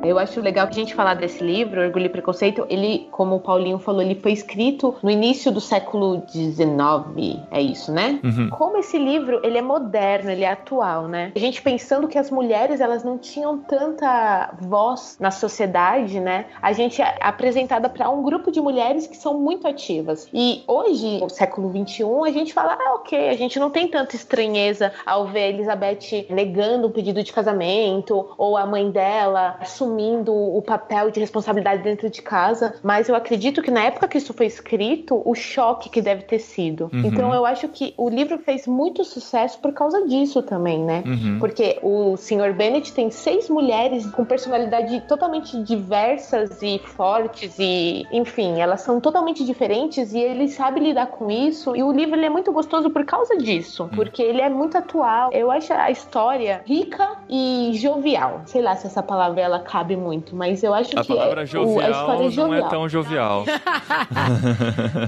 [0.10, 3.40] Eu acho legal que a gente falar desse livro, Orgulho e Preconceito, ele, como o
[3.40, 8.20] Paulinho falou, ele foi escrito no início do século XIX, é isso, né?
[8.24, 8.50] Uhum.
[8.50, 11.32] Como esse livro, ele é moderno, ele é atual, né?
[11.36, 16.48] A gente pensando que as mulheres, elas não tinham tanta voz na sociedade, né?
[16.60, 20.28] A gente é apresentada para um grupo de mulheres que são muito ativas.
[20.34, 24.16] E hoje, no século XXI, a gente fala, ah, ok, a gente não tem tanta
[24.16, 29.99] estranheza ao ver a Elizabeth negando um pedido de casamento, ou a mãe dela assumindo
[30.28, 34.34] o papel de responsabilidade dentro de casa, mas eu acredito que na época que isso
[34.34, 36.90] foi escrito, o choque que deve ter sido.
[36.94, 37.06] Uhum.
[37.06, 41.04] Então eu acho que o livro fez muito sucesso por causa disso também, né?
[41.06, 41.38] Uhum.
[41.40, 42.54] Porque o Sr.
[42.54, 49.44] Bennett tem seis mulheres com personalidade totalmente diversas e fortes e, enfim, elas são totalmente
[49.46, 51.76] diferentes e ele sabe lidar com isso.
[51.76, 55.30] E o livro ele é muito gostoso por causa disso, porque ele é muito atual.
[55.32, 58.42] Eu acho a história rica e jovial.
[58.46, 61.44] Sei lá se essa palavra ela cabe muito, mas eu acho A que palavra é,
[61.44, 62.66] o- jovial a história é não jovial.
[62.68, 63.46] é tão jovial.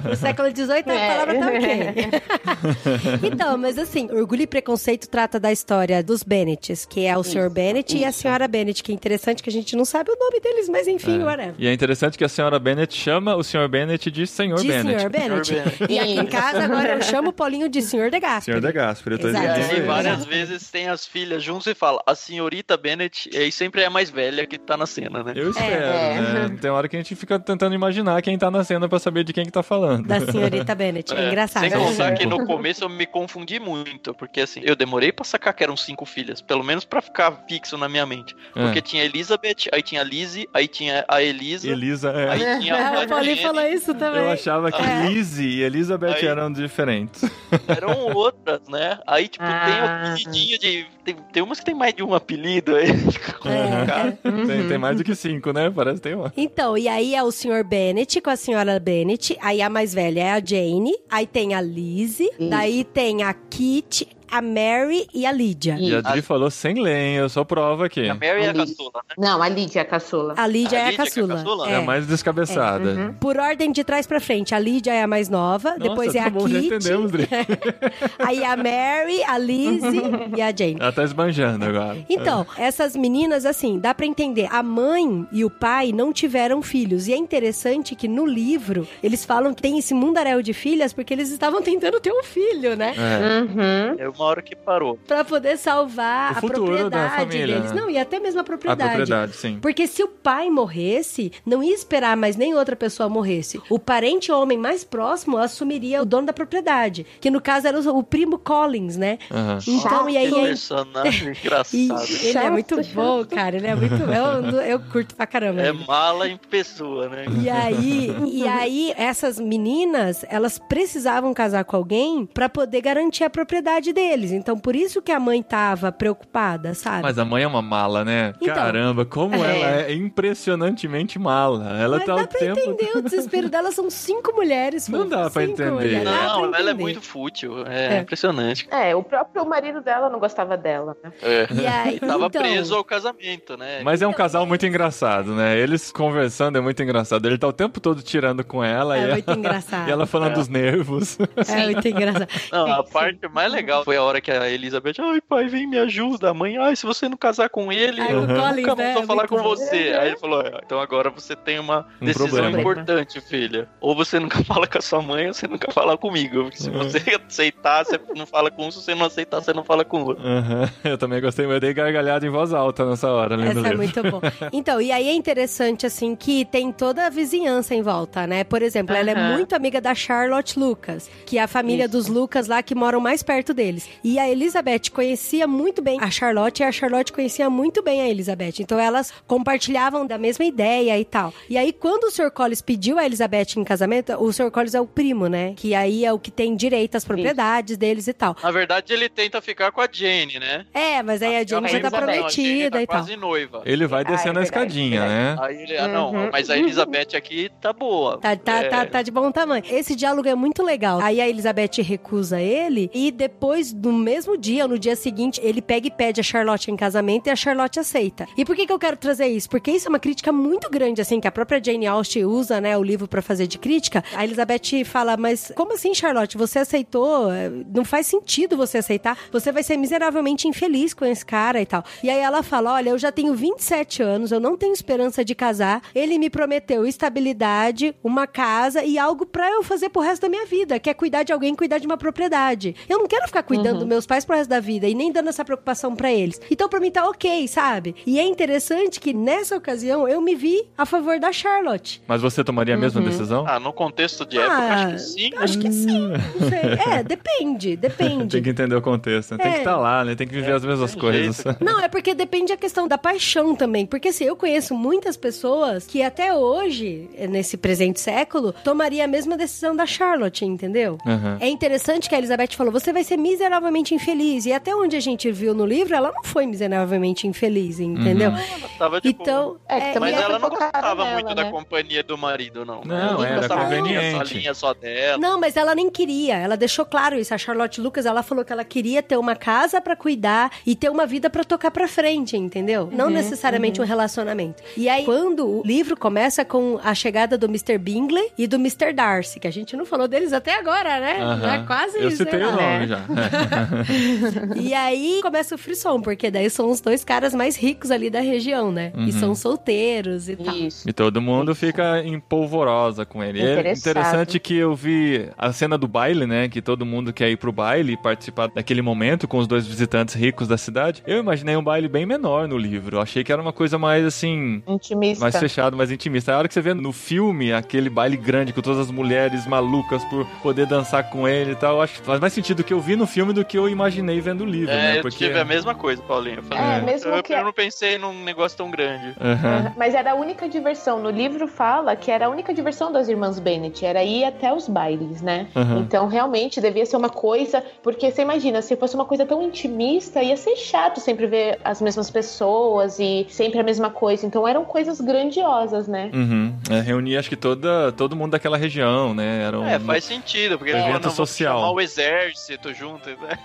[0.10, 1.08] No século XVIII a É.
[1.14, 3.22] palavra tá ok.
[3.32, 7.50] então, mas assim, Orgulho e Preconceito trata da história dos Bennets, que é o Sr.
[7.50, 10.40] Bennett e a Senhora Bennett, que é interessante que a gente não sabe o nome
[10.40, 11.24] deles, mas enfim, É.
[11.26, 11.56] whatever.
[11.58, 13.68] E é interessante que a senhora Bennett chama o Sr.
[13.68, 15.02] Bennett de Senhor De Bennett.
[15.02, 15.10] Sr.
[15.10, 15.54] Bennett.
[15.90, 18.10] E aqui em casa agora eu chamo o Paulinho de Sr.
[18.10, 18.46] de Gasperi.
[18.58, 19.46] Senhor de Gasperi, eu tô Exato.
[19.46, 19.86] E aí, isso.
[19.88, 23.86] várias vezes tem as filhas juntos e fala, a senhorita Bennett, e aí sempre é
[23.86, 25.34] a mais velha que tá na cena, né?
[25.36, 26.22] Eu espero, É.
[26.50, 26.58] né?
[26.62, 29.34] Tem hora que a gente fica tentando imaginar quem tá na cena pra saber de
[29.34, 30.08] quem que tá falando.
[30.08, 31.14] Da senhorita Bennett.
[31.14, 31.62] É, É, engraçado.
[31.62, 35.54] Sem contar que no começo eu me confundi muito, porque assim, eu demorei pra sacar
[35.54, 38.36] que eram cinco filhas, pelo menos pra ficar fixo na minha mente.
[38.54, 38.82] Porque É.
[38.82, 42.30] tinha Elizabeth, aí tinha a Lizzie, aí tinha a Elisa, Elisa, é.
[42.30, 44.22] aí tinha a Paulinho Jenny, falou isso também.
[44.22, 45.08] Eu achava que É.
[45.08, 47.24] Lizzie e Elizabeth Aí- eram diferentes.
[47.68, 49.00] eram outras, né?
[49.08, 49.82] Aí, tipo, tem Ah.
[49.84, 50.86] o apelidinho de.
[51.04, 52.88] Tem, tem umas que tem mais de um apelido aí.
[53.12, 54.18] Fica complicado.
[54.48, 55.70] Tem, tem mais do que cinco, né?
[55.70, 56.34] Parece que tem uma.
[56.36, 57.64] Então, e aí é o Sr.
[57.64, 59.38] Bennett com a senhora Bennett.
[59.42, 60.94] Aí a mais velha é a Jane.
[61.10, 62.30] Aí tem a Lizzie.
[62.50, 65.78] Daí tem a Kit, a Mary e a Lydia.
[65.80, 68.08] E a Dri falou sem lenha, eu sou prova aqui.
[68.10, 69.16] A Mary é a caçula, né?
[69.18, 70.34] Não, a Lídia é a caçula.
[70.38, 71.70] A Lydia A é a é a caçula.
[71.70, 73.16] É a mais descabeçada.
[73.20, 76.22] Por ordem de trás pra frente, a Lydia é a mais nova, Nossa, depois é
[76.22, 77.28] tá a bom, já Kit, entendemos, Dri.
[78.20, 80.02] aí a Mary, a Lizzie
[80.38, 80.78] e a Jane.
[80.80, 81.98] Ela tá esbanjando agora.
[82.10, 84.48] Então, essas meninas, assim, dá pra entender.
[84.52, 87.08] A mãe e o pai não tiveram filhos.
[87.08, 91.14] E é interessante que no livro eles falam que tem esse mundaréu de filhas porque
[91.14, 92.94] eles estavam tentando ter um filho, né?
[92.98, 93.42] É.
[93.42, 93.96] Uhum.
[93.98, 94.98] É uma hora que parou.
[95.08, 97.72] Pra poder salvar O a propriedade deles.
[97.72, 97.82] né?
[97.82, 98.90] Não, e até mesmo a A propriedade.
[98.96, 99.60] propriedade, sim.
[99.62, 103.60] Porque se o pai morresse, não ia esperar mais nem outra pessoa morresse.
[103.70, 107.06] O parente homem mais próximo assumiria o dono da propriedade.
[107.20, 109.18] Que no caso era o, o primo Collins, né?
[109.32, 109.58] Aham.
[109.68, 110.32] Então, e aí.
[110.32, 112.06] Personagem e engraçado.
[112.24, 113.56] ele é muito bom, cara.
[113.56, 113.96] Ele é muito.
[113.96, 115.62] Eu, eu curto pra caramba.
[115.62, 115.84] É ele.
[115.88, 117.26] mala em pessoa, né?
[117.42, 123.30] E aí, e aí, essas meninas, elas precisavam casar com alguém pra poder garantir a
[123.30, 124.32] propriedade deles.
[124.32, 127.04] Então, por isso que a mãe tava preocupada, sabe?
[127.04, 128.34] Mas a mãe é uma mala, né?
[128.42, 128.54] Então.
[128.54, 129.40] Caramba, como É.
[129.60, 131.78] ela é impressionantemente mala.
[131.80, 132.60] Ela Mas tá dá o pra tempo.
[132.60, 133.72] entender o desespero dela.
[133.72, 134.88] São cinco mulheres.
[134.88, 135.72] Não dá pra entender.
[135.72, 136.04] mulheres.
[136.04, 136.82] Não, pra ela é entender.
[136.82, 137.66] muito fútil.
[137.68, 138.00] É, É.
[138.00, 138.68] impressionante.
[138.72, 141.12] É, o próprio marido dela não gostava dela, né?
[141.22, 141.48] É.
[141.54, 143.82] E aí, Tava então, preso ao casamento, né?
[143.84, 145.58] Mas é um casal muito engraçado, né?
[145.58, 147.26] Eles conversando é muito engraçado.
[147.26, 149.88] Ele tá o tempo todo tirando com ela É e, muito ela, engraçado.
[149.90, 151.18] e ela falando dos nervos.
[151.48, 152.28] É muito engraçado.
[152.52, 155.78] Não, a parte mais legal foi a hora que a Elizabeth, ai pai, vem me
[155.78, 158.84] ajuda, a mãe, ai, se você não casar com ele, Ai, eu Collins, nunca né,
[158.84, 159.96] mais vou falar com você.
[160.00, 162.60] Aí ele falou, "É, então agora você tem uma Um decisão problema.
[162.60, 163.68] importante, filha.
[163.80, 166.44] Ou você nunca fala com a sua mãe, ou você nunca fala comigo.
[166.44, 166.74] Porque se É.
[166.74, 170.02] você aceitar, você não fala com um, se você não aceitar, você não fala com
[170.02, 170.24] o outro.
[170.28, 170.70] Aham.
[170.84, 173.76] Eu também gostei, mas eu dei gargalhada em voz alta nessa hora, o Essa é
[173.76, 174.22] muito bom.
[174.52, 178.44] Então, e aí é interessante, assim, que tem toda a vizinhança em volta, né?
[178.44, 181.92] Por exemplo, ela é muito amiga da Charlotte Lucas, que é a família Isso.
[181.92, 183.81] dos Lucas lá que moram mais perto deles.
[184.04, 188.08] E a Elizabeth conhecia muito bem a Charlotte e a Charlotte conhecia muito bem a
[188.10, 188.56] Elizabeth.
[188.60, 191.34] Então, elas compartilhavam da mesma ideia e tal.
[191.50, 192.32] E aí, quando o Sr.
[192.32, 194.52] Collins pediu a Elizabeth em casamento, o Sr.
[194.52, 195.54] Collins é o primo, né?
[195.56, 198.36] Que aí é o que tem direito às propriedades deles e tal.
[198.42, 200.66] Na verdade, ele tenta ficar com a Jane, né?
[200.74, 201.92] É, mas aí a Jane já tá Elizabeth.
[201.92, 202.96] Não, a Jane prometida tá e tal.
[202.98, 203.62] quase noiva.
[203.66, 205.36] Ele vai Ah, é descendo a verdade, escadinha, né?
[205.40, 206.30] Aí ele, ah, não, Uhum.
[206.32, 208.18] mas a Elizabeth aqui tá boa.
[208.20, 209.64] Tá, tá, É, tá, tá de bom tamanho.
[209.70, 211.00] Esse diálogo é muito legal.
[211.02, 215.62] Aí a Elizabeth recusa ele e depois, no mesmo dia, ou no dia seguinte, ele
[215.62, 218.28] pega e pede a Charlotte em casamento e a Charlotte aceita.
[218.38, 219.50] E por que, que eu quero trazer isso?
[219.50, 222.78] Porque isso é uma crítica muito grande, assim, que a própria Jane Austen usa, né,
[222.78, 224.04] o livro pra fazer de crítica.
[224.16, 226.38] A Elizabeth fala, mas como assim, Charlotte?
[226.38, 227.28] Você aceitou?
[227.74, 229.18] Não faz sentido você aceitar.
[229.32, 231.84] Você vai ser miseravelmente infeliz com esse cara e tal.
[232.04, 235.34] E aí ela fala, olha, eu já tenho 27 anos, eu não tenho esperança de
[235.34, 235.82] casar.
[235.94, 240.46] Ele me prometeu estabilidade, uma casa e algo pra eu fazer pro resto da minha
[240.46, 242.76] vida, que é cuidar de alguém, cuidar de uma propriedade.
[242.88, 245.30] Eu não quero ficar cuidando dos meus pais pro resto da vida e nem dando
[245.30, 246.40] essa preocupação pra eles.
[246.50, 247.96] Então pra mim tá ok, sabe?
[248.06, 252.02] E é interessante que nessa ocasião eu me vi a favor da Charlotte.
[252.08, 253.08] Mas você tomaria a mesma Uhum.
[253.08, 253.46] decisão?
[253.48, 255.32] Ah, no contexto de época, Ah, acho que sim.
[255.38, 256.94] Acho que sim, não sei.
[256.94, 258.28] É, depende, depende.
[258.32, 259.38] Tem que entender o contexto, né?
[259.38, 259.62] Tem que É.
[259.62, 260.16] estar lá, né?
[260.16, 261.38] Tem que viver as mesmas coisas.
[261.38, 261.58] jeito.
[261.64, 263.86] Não, é porque depende da questão da paixão também.
[263.86, 269.38] Porque assim, eu conheço muitas pessoas que até hoje, nesse presente século, tomaria a mesma
[269.38, 270.98] decisão da Charlotte, entendeu?
[271.06, 271.38] Aham.
[271.40, 273.18] É interessante que a Elizabeth falou: você vai ser
[273.52, 274.46] miseravelmente infeliz.
[274.46, 278.32] E até onde a gente viu no livro, ela não foi miseravelmente infeliz, entendeu?
[278.32, 278.38] Uhum.
[278.38, 279.22] Ela tava de boa.
[279.22, 279.58] Então.
[279.68, 281.36] É, é, Mas é ela não gostava nela, muito né?
[281.36, 282.82] da companhia do marido, não.
[282.86, 284.18] Não, Ela era conveniente.
[284.18, 285.18] da salinha só dela.
[285.18, 286.38] Não, mas ela nem queria.
[286.38, 287.34] Ela deixou claro isso.
[287.34, 290.90] A Charlotte Lucas, ela falou que ela queria ter uma casa pra cuidar e ter
[290.90, 292.90] uma vida pra tocar pra frente, entendeu?
[292.92, 294.64] Não necessariamente um relacionamento.
[294.78, 297.78] E aí, quando o livro começa com a chegada do Mr.
[297.78, 298.94] Bingley e do Mr.
[298.94, 301.18] Darcy, que a gente não falou deles até agora, né?
[301.42, 301.66] Já Aham.
[301.66, 302.48] quase Eu citei lá.
[302.48, 302.88] o nome né?
[302.88, 303.02] já.
[304.56, 308.20] E aí começa o frisson, porque daí são os dois caras mais ricos ali da
[308.22, 308.92] região, né?
[308.96, 309.12] E Uhum.
[309.12, 310.56] são solteiros e tal.
[310.56, 310.88] Isso.
[310.88, 313.40] E todo mundo fica em polvorosa com ele.
[313.40, 316.48] E é interessante que eu vi a cena do baile, né?
[316.50, 320.16] Que todo mundo quer ir pro baile e participar daquele momento com os dois visitantes
[320.16, 321.02] ricos da cidade.
[321.06, 322.98] Eu imaginei um baile bem menor no livro.
[322.98, 324.62] Eu achei que era uma coisa mais assim.
[324.68, 325.24] Intimista.
[325.24, 326.34] Mais fechado, mais intimista.
[326.34, 330.04] A hora que você vê no filme aquele baile grande com todas as mulheres malucas
[330.06, 332.74] por poder dançar com ele e tal, eu acho que faz mais sentido o que
[332.74, 335.02] eu vi no filme do que eu imaginei vendo o livro, É, né?
[335.04, 336.38] eu tive a mesma coisa, Paulinho.
[336.38, 339.16] Eu, falei, É, mesmo eu, que- eu não pensei num negócio tão grande.
[339.20, 341.00] Aham, Mas era a única diversão.
[341.00, 344.68] No livro fala que era a única diversão das irmãs Bennet, era ir até os
[344.68, 345.48] bailes, né?
[345.56, 345.80] Aham.
[345.80, 347.64] Então, realmente, devia ser uma coisa.
[347.84, 351.82] Porque você imagina, se fosse uma coisa tão intimista, ia ser chato sempre ver as
[351.82, 354.26] mesmas pessoas e sempre a mesma coisa.
[354.26, 356.10] Então, eram coisas grandiosas, né?
[356.14, 356.54] Uhum.
[356.70, 359.44] É, reunia acho que toda, todo mundo daquela região, né?
[359.44, 359.68] Era um...
[359.68, 361.60] É, faz sentido, porque ele Evento não, social.
[361.60, 363.38] chamar o exército junto, né?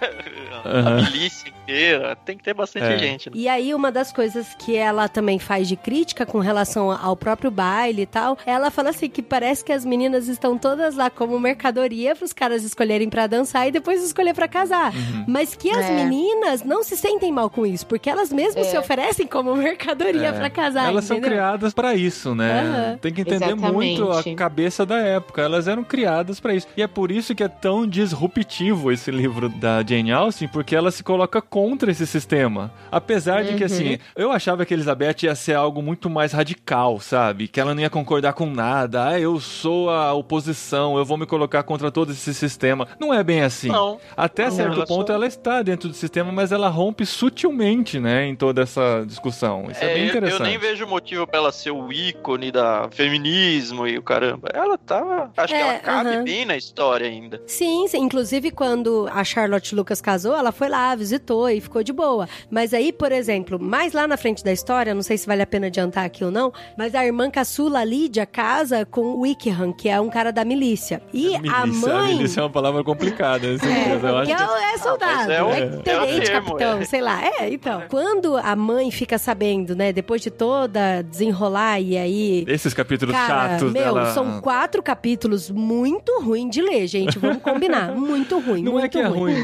[0.65, 0.99] Aham.
[0.99, 2.99] a milícia inteira, tem que ter bastante É.
[2.99, 3.31] gente.
[3.31, 3.37] Né?
[3.37, 7.51] E aí, uma das coisas que ela também faz de crítica com relação ao próprio
[7.51, 11.39] baile e tal, ela fala assim que parece que as meninas estão todas lá como
[11.39, 14.95] mercadoria para os caras escolherem pra dançar e depois escolher pra casar.
[14.95, 15.25] Uhum.
[15.29, 15.93] Mas que as É.
[16.05, 18.71] meninas não se sentem mal com isso, porque elas mesmas É.
[18.71, 20.33] se oferecem como mercadoria É.
[20.33, 21.37] pra casar, Elas são entendeu?
[21.39, 22.61] criadas pra isso, né?
[22.61, 22.99] Aham.
[22.99, 23.73] Tem que entender Exatamente.
[23.73, 25.43] muito a cabeça da época.
[25.43, 26.67] Elas eram criadas pra isso.
[26.77, 30.91] E é por isso que é tão disruptivo esse livro da Jane Austen, porque ela
[30.91, 32.73] se coloca contra esse sistema.
[32.91, 33.67] Apesar de que, Uhum.
[33.67, 37.49] assim, eu achava que Elizabeth ia ser algo muito mais radical, sabe?
[37.49, 39.09] Que ela não ia concordar com nada.
[39.09, 42.89] Ah, eu sou a oposição, eu vou me colocar contra todo esse sistema.
[43.01, 43.69] Não é bem assim.
[43.69, 43.99] Não.
[44.17, 47.99] Até Não, certo ela ponto só- ela está dentro do sistema, mas ela rompe sutilmente,
[48.01, 49.67] né, em toda essa discussão.
[49.71, 50.41] Isso é, É, bem eu- interessante.
[50.41, 54.49] Eu nem vejo motivo pra ela ser o ícone da feminismo e o caramba.
[54.53, 55.31] Ela tava.
[55.37, 56.25] Acho que É, ela cabe aham.
[56.25, 57.41] bem na história ainda.
[57.47, 61.93] Sim, sim, inclusive quando a Charlotte Lucas casou, ela foi lá, visitou e ficou de
[61.93, 62.29] boa.
[62.51, 65.47] Mas aí, por exemplo, mais lá na frente da história, não sei se vale a
[65.47, 69.89] pena adiantar aqui ou não, mas a irmã caçula Lídia casa com o Wickham, que
[69.89, 71.01] é um cara da milícia.
[71.13, 72.15] E a Milícia, mãe.
[72.17, 74.07] milícia é uma palavra complicada, com certeza.
[74.07, 74.43] eu acho que que...
[74.43, 76.85] é, é soldado, é o- é, é tenente, termo, capitão, é.
[76.85, 77.23] sei lá.
[77.25, 77.83] É, então.
[77.89, 83.51] Quando a mãe fica sabendo, né, depois de toda desenrolar e aí Esses capítulos Cara,
[83.51, 84.13] chatos meu, dela...
[84.13, 87.19] são quatro capítulos muito ruim de ler, gente.
[87.19, 87.93] Vamos combinar.
[87.95, 88.63] Muito ruim.
[88.63, 89.36] Não é muito que é ruim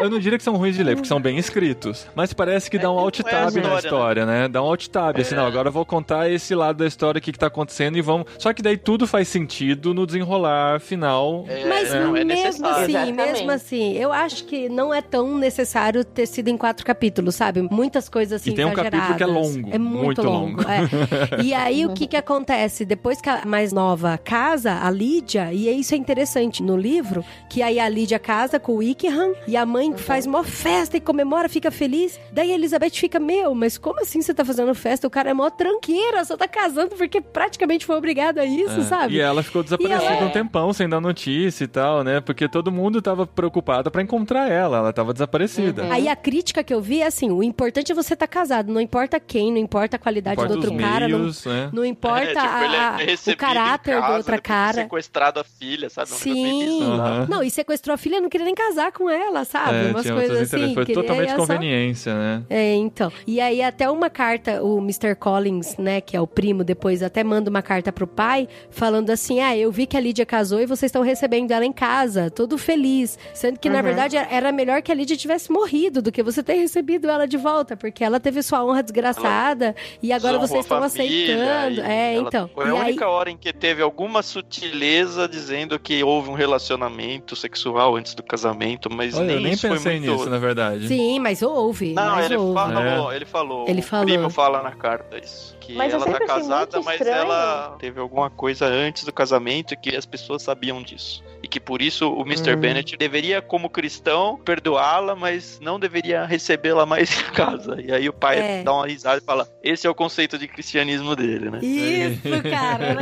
[0.00, 2.06] Eu não diria que são ruins de ler, porque são bem escritos.
[2.14, 4.48] Mas parece que dá um É, alt não é tab na história, história, né?
[4.48, 7.22] Dá um alt tab, assim, não, agora eu vou contar esse lado da história, o
[7.22, 8.26] que, que tá acontecendo e vamos.
[8.38, 11.44] Só que daí tudo faz sentido no desenrolar final.
[11.48, 13.12] É, Mas não é mesmo assim, Exatamente.
[13.16, 17.62] mesmo assim, eu acho que não é tão necessário ter sido em quatro capítulos, sabe?
[17.62, 20.56] Muitas coisas assim E tem um capítulo que é longo, É muito, muito longo.
[20.58, 20.62] longo.
[20.70, 21.42] é.
[21.42, 22.84] E aí, o que que acontece?
[22.84, 27.62] Depois que a mais nova casa, a Lídia, e isso é interessante no livro, que
[27.62, 31.48] aí a Lídia casa com o Wickham, e a mãe faz uma festa e comemora,
[31.48, 32.18] fica feliz.
[32.32, 35.06] Daí a Elizabeth fica, meu, mas como assim você tá fazendo festa?
[35.06, 38.84] O cara é mó tranqueira, só tá casando porque praticamente foi obrigado a isso, É.
[38.84, 39.14] sabe?
[39.14, 42.20] E ela ficou desaparecida ela- um tempão sem dar notícia e tal, né?
[42.20, 45.84] Porque todo mundo tava preocupado pra encontrar ela, ela tava desaparecida.
[45.92, 48.80] Aí a crítica que eu vi é assim: o importante é você estar casado, não
[48.80, 51.70] importa quem, não importa a qualidade Importa do outro cara, não, meios, né?
[51.72, 52.42] não importa É, tipo, é
[52.76, 54.72] a- a- o caráter casa, do outro cara.
[54.82, 56.08] sequestrado a filha, sabe?
[56.10, 56.82] Sim.
[56.82, 57.26] Aham.
[57.28, 59.76] Não, e sequestrou a filha, não queria nem casar com ela, sabe?
[59.76, 60.74] É, Umas tinha coisas assim.
[60.74, 62.42] Foi totalmente só- conveniência, né?
[62.50, 63.10] É, então.
[63.26, 65.14] E aí até uma carta, o Mr.
[65.14, 69.40] Collins, né, que é o primo, depois até manda uma carta pro pai, falando assim,
[69.40, 72.56] ah, eu vi que a Lídia casou e vocês estão recebendo ela em casa, todo
[72.58, 73.18] feliz.
[73.34, 76.54] Sendo que, na verdade, era melhor que a Lídia tivesse morrido do que você ter
[76.54, 80.82] recebido ela de volta, porque ela teve sua honra desgraçada e agora Desonrou vocês estão
[80.82, 81.80] aceitando.
[81.82, 82.50] É, ela- então.
[82.54, 86.34] Foi E a aí- única hora em que teve alguma sutileza dizendo que houve um
[86.34, 90.12] relacionamento sexual antes do casamento, mas Olha, nem eu nem isso pensei muito...
[90.12, 90.88] nisso, na verdade.
[90.88, 91.94] Sim, mas houve.
[91.94, 92.54] Não, mas ele houve.
[92.54, 93.68] falou, ele falou.
[93.68, 94.06] Ele o falou.
[94.06, 95.56] primo fala na carta isso.
[95.70, 97.22] Que Mas ela tá casada, mas estranho.
[97.22, 101.22] ela teve alguma coisa antes do casamento que as pessoas sabiam disso.
[101.42, 102.54] E que por isso o Mr.
[102.54, 102.60] Hum.
[102.60, 107.80] Bennet deveria, como cristão, perdoá-la, mas não deveria recebê-la mais em casa.
[107.80, 108.62] E aí o pai É.
[108.62, 111.60] dá uma risada e fala: esse é o conceito de cristianismo dele, né?
[111.62, 112.94] Isso, cara.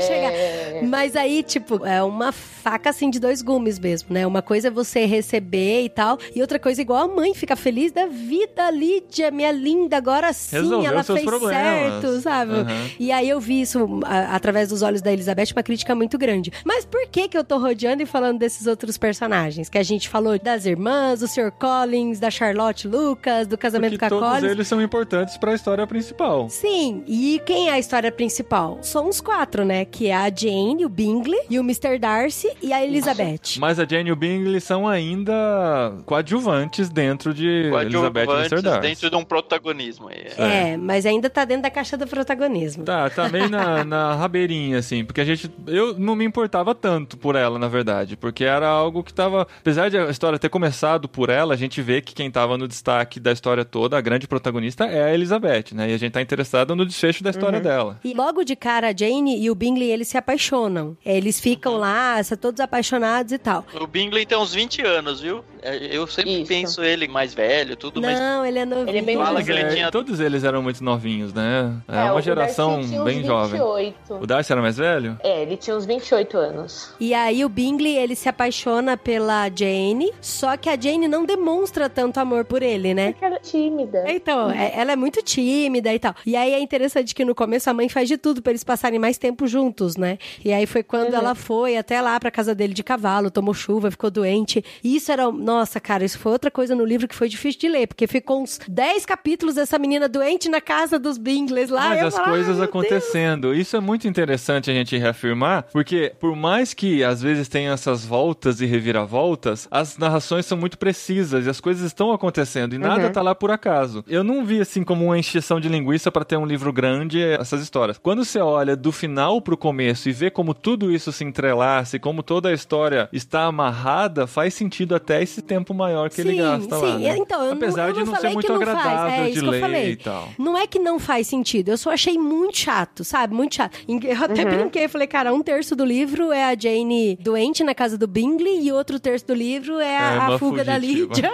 [0.00, 0.32] Chegar.
[0.32, 0.80] É.
[0.82, 4.26] Mas aí, tipo, é uma faca assim de dois gumes mesmo, né?
[4.26, 7.90] Uma coisa é você receber e tal, e outra coisa, igual a mãe fica feliz
[7.92, 11.56] da vida, Lídia, minha linda, agora sim Resolveu ela seus fez problemas.
[11.56, 12.52] certo, sabe?
[12.52, 12.90] Aham.
[12.98, 16.52] E aí eu vi isso a- através dos olhos da Elizabeth, uma crítica muito grande.
[16.64, 19.68] Mas por que que eu tô rodeando e falando desses outros personagens?
[19.68, 21.50] Que a gente falou das irmãs, do Sr.
[21.52, 24.52] Collins, da Charlotte Lucas, do casamento Porque com a todos Collins.
[24.52, 26.48] eles são importantes pra história principal.
[26.50, 28.78] Sim, e quem é a história principal?
[28.82, 29.84] São os quatro, né?
[29.84, 31.98] Que é a Jane, o Bingley, e o Mr.
[31.98, 33.58] Darcy e a Elizabeth.
[33.58, 38.62] Mas a Jane e o Bingley são ainda coadjuvantes dentro de Elizabeth e Mr.
[38.62, 38.80] Darcy.
[38.80, 40.08] dentro de um protagonismo.
[40.10, 40.72] É.
[40.72, 42.84] É, mas ainda tá dentro da caixa do protagonismo.
[42.84, 45.50] Tá, tá meio na, na rabeirinha, assim, porque a gente.
[45.66, 49.46] Eu não me importava tanto por ela, na verdade, porque era algo que tava.
[49.58, 52.68] Apesar de a história ter começado por ela, a gente vê que quem tava no
[52.68, 55.90] destaque da história toda, a grande protagonista, é a Elizabeth, né?
[55.90, 57.98] E a gente tá interessado no desfecho da história dela.
[58.04, 60.96] E logo de cara, a Jane e o Bingley, eles se apaixonam.
[61.04, 63.64] Eles ficam lá, são todos apaixonados e tal.
[63.80, 65.44] O Bingley tem uns 20 anos, viu?
[65.62, 66.46] É, Eu sempre Isso.
[66.48, 68.88] penso ele mais velho, tudo, mas Não, ele é novinho.
[68.88, 71.63] Ele é bem Fala que ele tinha- Todos eles eram muito novinhos, né?
[71.88, 73.60] É, o uma geração tinha uns bem jovem.
[73.60, 74.14] 28.
[74.22, 75.18] O Darcy era mais velho?
[75.22, 76.92] É, ele tinha uns 28 anos.
[77.00, 81.88] E aí o Bingley, ele se apaixona pela Jane, só que a Jane não demonstra
[81.88, 83.12] tanto amor por ele, né?
[83.12, 84.04] Porque ela é tímida.
[84.08, 86.14] Então, é- ela é muito tímida e tal.
[86.26, 88.98] E aí é interessante que no começo a mãe faz de tudo pra eles passarem
[88.98, 90.18] mais tempo juntos, né?
[90.44, 91.18] E aí foi quando Uhum.
[91.18, 94.64] ela foi até lá pra casa dele de cavalo, tomou chuva, ficou doente.
[94.82, 97.68] E isso era, nossa, cara, isso foi outra coisa no livro que foi difícil de
[97.68, 101.18] ler, porque ficou uns 10 capítulos dessa menina doente na casa dos
[101.54, 101.88] Bingleys lá.
[101.90, 103.54] Mas as coisas "Ai, meu acontecendo.
[103.54, 108.04] Isso é muito interessante a gente reafirmar, porque por mais que às vezes tenha essas
[108.04, 113.10] voltas e reviravoltas, as narrações são muito precisas e as coisas estão acontecendo e nada
[113.10, 114.04] tá lá por acaso.
[114.08, 117.60] Eu não vi assim como uma encheção de linguiça para ter um livro grande essas
[117.62, 117.98] histórias.
[117.98, 122.00] Quando você olha do final pro começo e vê como tudo isso se entrelaça e
[122.00, 126.36] como toda a história está amarrada, faz sentido até esse tempo maior que ele Sim,
[126.38, 126.96] gasta lá.
[126.98, 127.04] sim.
[127.04, 127.16] né?
[127.18, 128.68] Então, eu não- Apesar eu de não não ser muito que não faz.
[128.78, 129.90] agradável É de ler falei.
[129.92, 130.28] e tal.
[130.38, 133.34] Não é que não faz sentido, eu só achei muito chato, sabe?
[133.34, 133.76] Muito chato.
[133.88, 137.98] Eu até brinquei, falei, cara, um terço do livro é a Jane doente na casa
[137.98, 141.06] do Bingley e outro terço do livro é a, É, a fuga da fugitiva.
[141.08, 141.30] Lídia.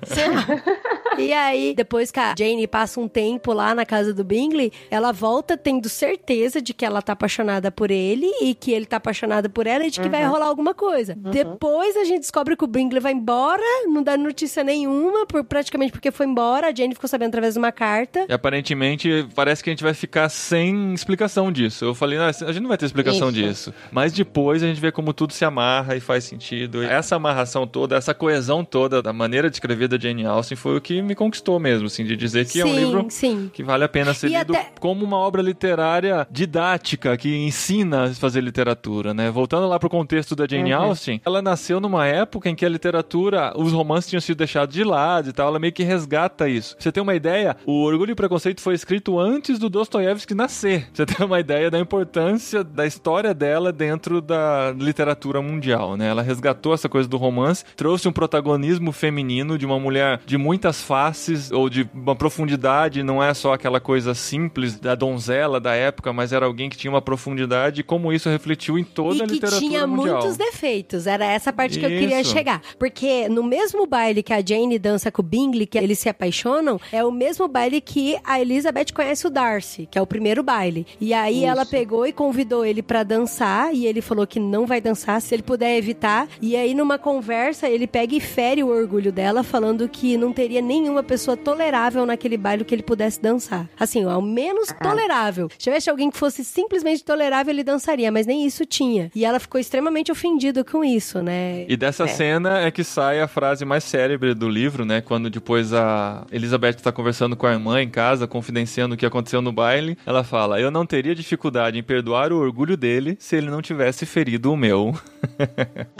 [1.20, 5.12] E aí, depois que a Jane passa um tempo lá na casa do Bingley, ela
[5.12, 9.48] volta tendo certeza de que ela tá apaixonada por ele e que ele tá apaixonado
[9.50, 11.14] por ela e de que vai rolar alguma coisa.
[11.14, 15.92] Depois a gente descobre que o Bingley vai embora, não dá notícia nenhuma, por, praticamente
[15.92, 16.68] porque foi embora.
[16.68, 18.26] A Jane ficou sabendo através de uma carta.
[18.28, 21.84] E aparentemente parece que a gente vai ficar sem explicação disso.
[21.84, 23.32] Eu falei, "Ah, a gente não vai ter explicação Isso.
[23.32, 23.74] disso.
[23.90, 26.82] Mas depois a gente vê como tudo se amarra e faz sentido.
[26.82, 30.80] Essa amarração toda, essa coesão toda da maneira de escrever da Jane Austen foi o
[30.80, 33.50] que me conquistou mesmo, assim, de dizer que sim, é um livro sim.
[33.52, 38.04] que vale a pena ser E lido até- como uma obra literária didática que ensina
[38.04, 39.30] a fazer literatura, né?
[39.30, 40.80] Voltando lá pro contexto da Jane Uhum.
[40.82, 44.84] Austen, ela nasceu numa época em que a literatura, os romances tinham sido deixados de
[44.84, 46.74] lado e tal, ela meio que resgata isso.
[46.76, 50.82] Pra você tem uma ideia, o Orgulho e Preconceito foi escrito antes do Dostoiévski nascer.
[50.86, 56.08] Pra Você tem uma ideia da importância da história dela dentro da literatura mundial, né?
[56.08, 60.82] Ela resgatou essa coisa do romance, trouxe um protagonismo feminino de uma mulher de muitas
[61.00, 66.12] faces ou de uma profundidade, não é só aquela coisa simples da donzela da época,
[66.12, 69.26] mas era alguém que tinha uma profundidade e como isso refletiu em toda e a
[69.26, 70.16] que literatura tinha mundial.
[70.18, 71.06] muitos defeitos.
[71.06, 72.60] Era essa parte que eu queria chegar.
[72.78, 76.78] Porque no mesmo baile que a Jane dança com o Bingley, que eles se apaixonam,
[76.92, 80.86] é o mesmo baile que a Elizabeth conhece o Darcy, que é o primeiro baile.
[81.00, 81.46] E aí Isso.
[81.46, 85.34] ela pegou e convidou ele pra dançar, e ele falou que não vai dançar se
[85.34, 86.28] ele puder evitar.
[86.42, 90.60] E aí numa conversa, ele pega e fere o orgulho dela, falando que não teria
[90.80, 93.68] nenhuma pessoa tolerável naquele baile que ele pudesse dançar.
[93.78, 95.48] Assim, ao menos tolerável.
[95.50, 99.10] Se tivesse alguém que fosse simplesmente tolerável, ele dançaria, mas nem isso tinha.
[99.14, 101.64] E ela ficou extremamente ofendida com isso, né?
[101.68, 102.06] E dessa É.
[102.08, 105.00] cena é que sai a frase mais célebre do livro, né?
[105.00, 109.40] Quando depois a Elizabeth está conversando com a irmã em casa, confidenciando o que aconteceu
[109.42, 113.50] no baile, ela fala: Eu não teria dificuldade em perdoar o orgulho dele se ele
[113.50, 114.92] não tivesse ferido o meu.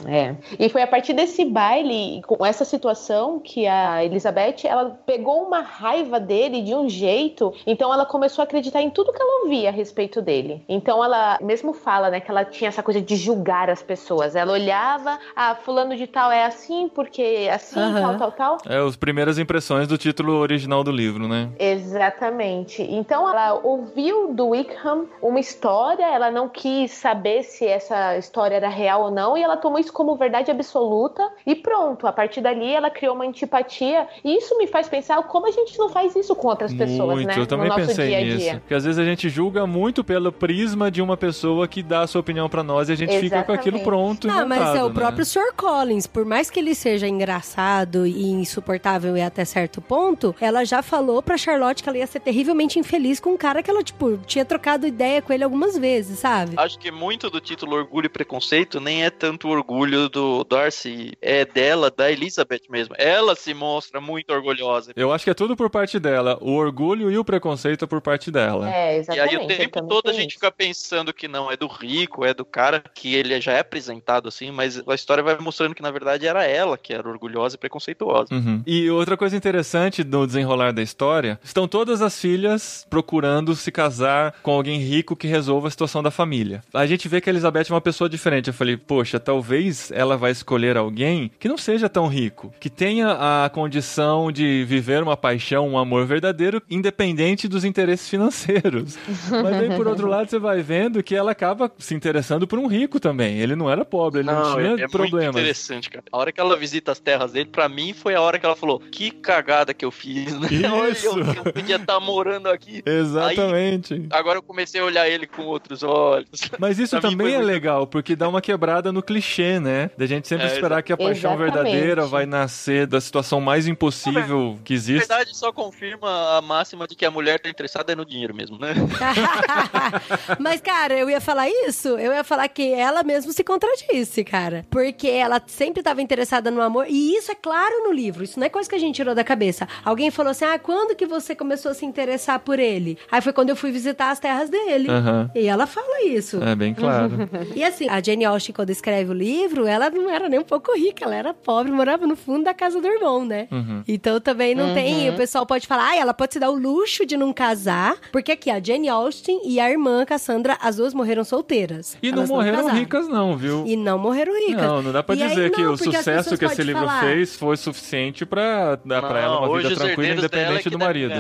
[0.07, 0.35] É.
[0.59, 5.61] E foi a partir desse baile, com essa situação, que a Elizabeth, ela pegou uma
[5.61, 9.69] raiva dele de um jeito, então ela começou a acreditar em tudo que ela ouvia
[9.69, 10.65] a respeito dele.
[10.69, 14.37] Então ela mesmo fala, né, que ela tinha essa coisa de julgar as pessoas.
[14.37, 18.19] Ela olhava, ah, fulano de tal é assim, porque assim, Aham.
[18.19, 18.73] tal, tal, tal.
[18.73, 21.51] É as primeiras impressões do título original do livro, né?
[21.59, 22.83] Exatamente.
[22.83, 28.69] Então ela ouviu do Wickham uma história, ela não quis saber se essa história era
[28.69, 32.07] real ou não, e ela tomou isso como verdade absoluta e pronto.
[32.07, 35.79] A partir dali ela criou uma antipatia, e isso me faz pensar como a gente
[35.79, 37.35] não faz isso com outras pessoas, muito, né?
[37.39, 38.39] eu também no nosso pensei dia a nisso.
[38.39, 38.61] dia.
[38.61, 42.07] Porque às vezes a gente julga muito pelo prisma de uma pessoa que dá a
[42.07, 43.85] sua opinião pra nós e a gente fica com aquilo Exatamente.
[43.85, 44.95] pronto Ah, mas é o né?
[44.95, 45.55] próprio Sr.
[45.57, 50.83] Collins, por mais que ele seja engraçado e insuportável e até certo ponto, ela já
[50.83, 54.19] falou pra Charlotte que ela ia ser terrivelmente infeliz com um cara que ela, tipo,
[54.27, 56.53] tinha trocado ideia com ele algumas vezes, sabe?
[56.57, 61.45] Acho que muito do título Orgulho e Preconceito nem é tanto orgulho do Darcy, é
[61.45, 62.95] dela, da Elizabeth mesmo.
[62.99, 64.50] Ela se mostra muito orgulhosa.
[64.97, 66.39] Eu acho que é tudo por parte dela.
[66.41, 68.71] O orgulho e o preconceito é por parte dela.
[68.71, 69.37] É, E exatamente.
[69.37, 70.39] aí o tempo todo a gente isso.
[70.39, 74.29] fica pensando que não, é do rico, é do cara, que ele já é apresentado
[74.29, 77.59] assim, mas a história vai mostrando que na verdade era ela que era orgulhosa e
[77.59, 78.35] preconceituosa.
[78.35, 78.63] Uhum.
[78.67, 84.35] E outra coisa interessante no desenrolar da história, estão todas as filhas procurando se casar
[84.43, 86.63] com alguém rico que resolva a situação da família.
[86.73, 88.49] A gente vê que a Elizabeth é uma pessoa diferente.
[88.49, 93.45] Eu falei, poxa, talvez ela vai escolher alguém que não seja tão rico, que tenha
[93.45, 98.97] a condição de viver uma paixão, um amor verdadeiro, independente dos interesses financeiros.
[99.31, 102.67] Mas aí, por outro lado, você vai vendo que ela acaba se interessando por um
[102.67, 103.39] rico também.
[103.39, 106.05] Ele não era pobre, ele não, tinha é, é muito interessante, cara.
[106.13, 108.57] A hora que ela visita as terras dele, pra mim foi a hora que ela
[108.57, 110.49] falou: que cagada que eu fiz, né?
[110.73, 111.07] Olha, Isso.
[111.07, 112.83] eu, eu podia estar morando aqui.
[112.87, 114.07] Exatamente.
[114.11, 116.29] Agora eu comecei a olhar ele com outros olhos.
[116.59, 119.91] Mas isso também é muito- legal, porque dá uma quebrada no clichê, né?
[119.97, 121.55] Da gente sempre É, esperar que a paixão Exatamente.
[121.55, 124.30] verdadeira vai nascer da situação mais impossível
[124.65, 124.99] que Na existe.
[125.07, 128.59] verdade, só confirma a máxima de que a mulher tá interessada é no dinheiro mesmo,
[128.59, 128.75] né?
[130.39, 134.65] Mas, cara, eu ia falar isso, eu ia falar que ela mesmo se contradisse, cara.
[134.71, 138.47] Porque ela sempre estava interessada no amor, e isso é claro no livro, isso não
[138.47, 139.67] é coisa que a gente tirou da cabeça.
[139.85, 142.99] Alguém falou assim: ah, quando que você começou a se interessar por ele?
[143.11, 144.91] Aí foi quando eu fui visitar as terras dele.
[144.91, 145.31] Aham.
[145.35, 146.43] E ela fala isso.
[146.43, 147.11] É bem claro.
[147.55, 150.73] E assim, a Jane Austen, quando escreve o livro, ela não era nem um pouco
[150.77, 153.49] rica, ela era pobre, morava no fundo da casa do irmão, né?
[153.51, 153.83] Uhum.
[153.89, 155.09] Então também não tem.
[155.11, 158.33] O pessoal pode falar, ah, ela pode se dar o luxo de não casar, porque
[158.33, 161.97] aqui a Jane Austen e a irmã Cassandra, as duas morreram solteiras.
[162.03, 162.79] E não morreram casaram.
[162.79, 163.65] ricas, não, viu?
[163.67, 164.63] E não morreram ricas.
[164.63, 167.01] Não, não dá pra E aí, dizer que não, o sucesso que esse livro falar.
[167.01, 171.15] fez foi suficiente pra dar pra ela uma vida tranquila, é independente que do marido.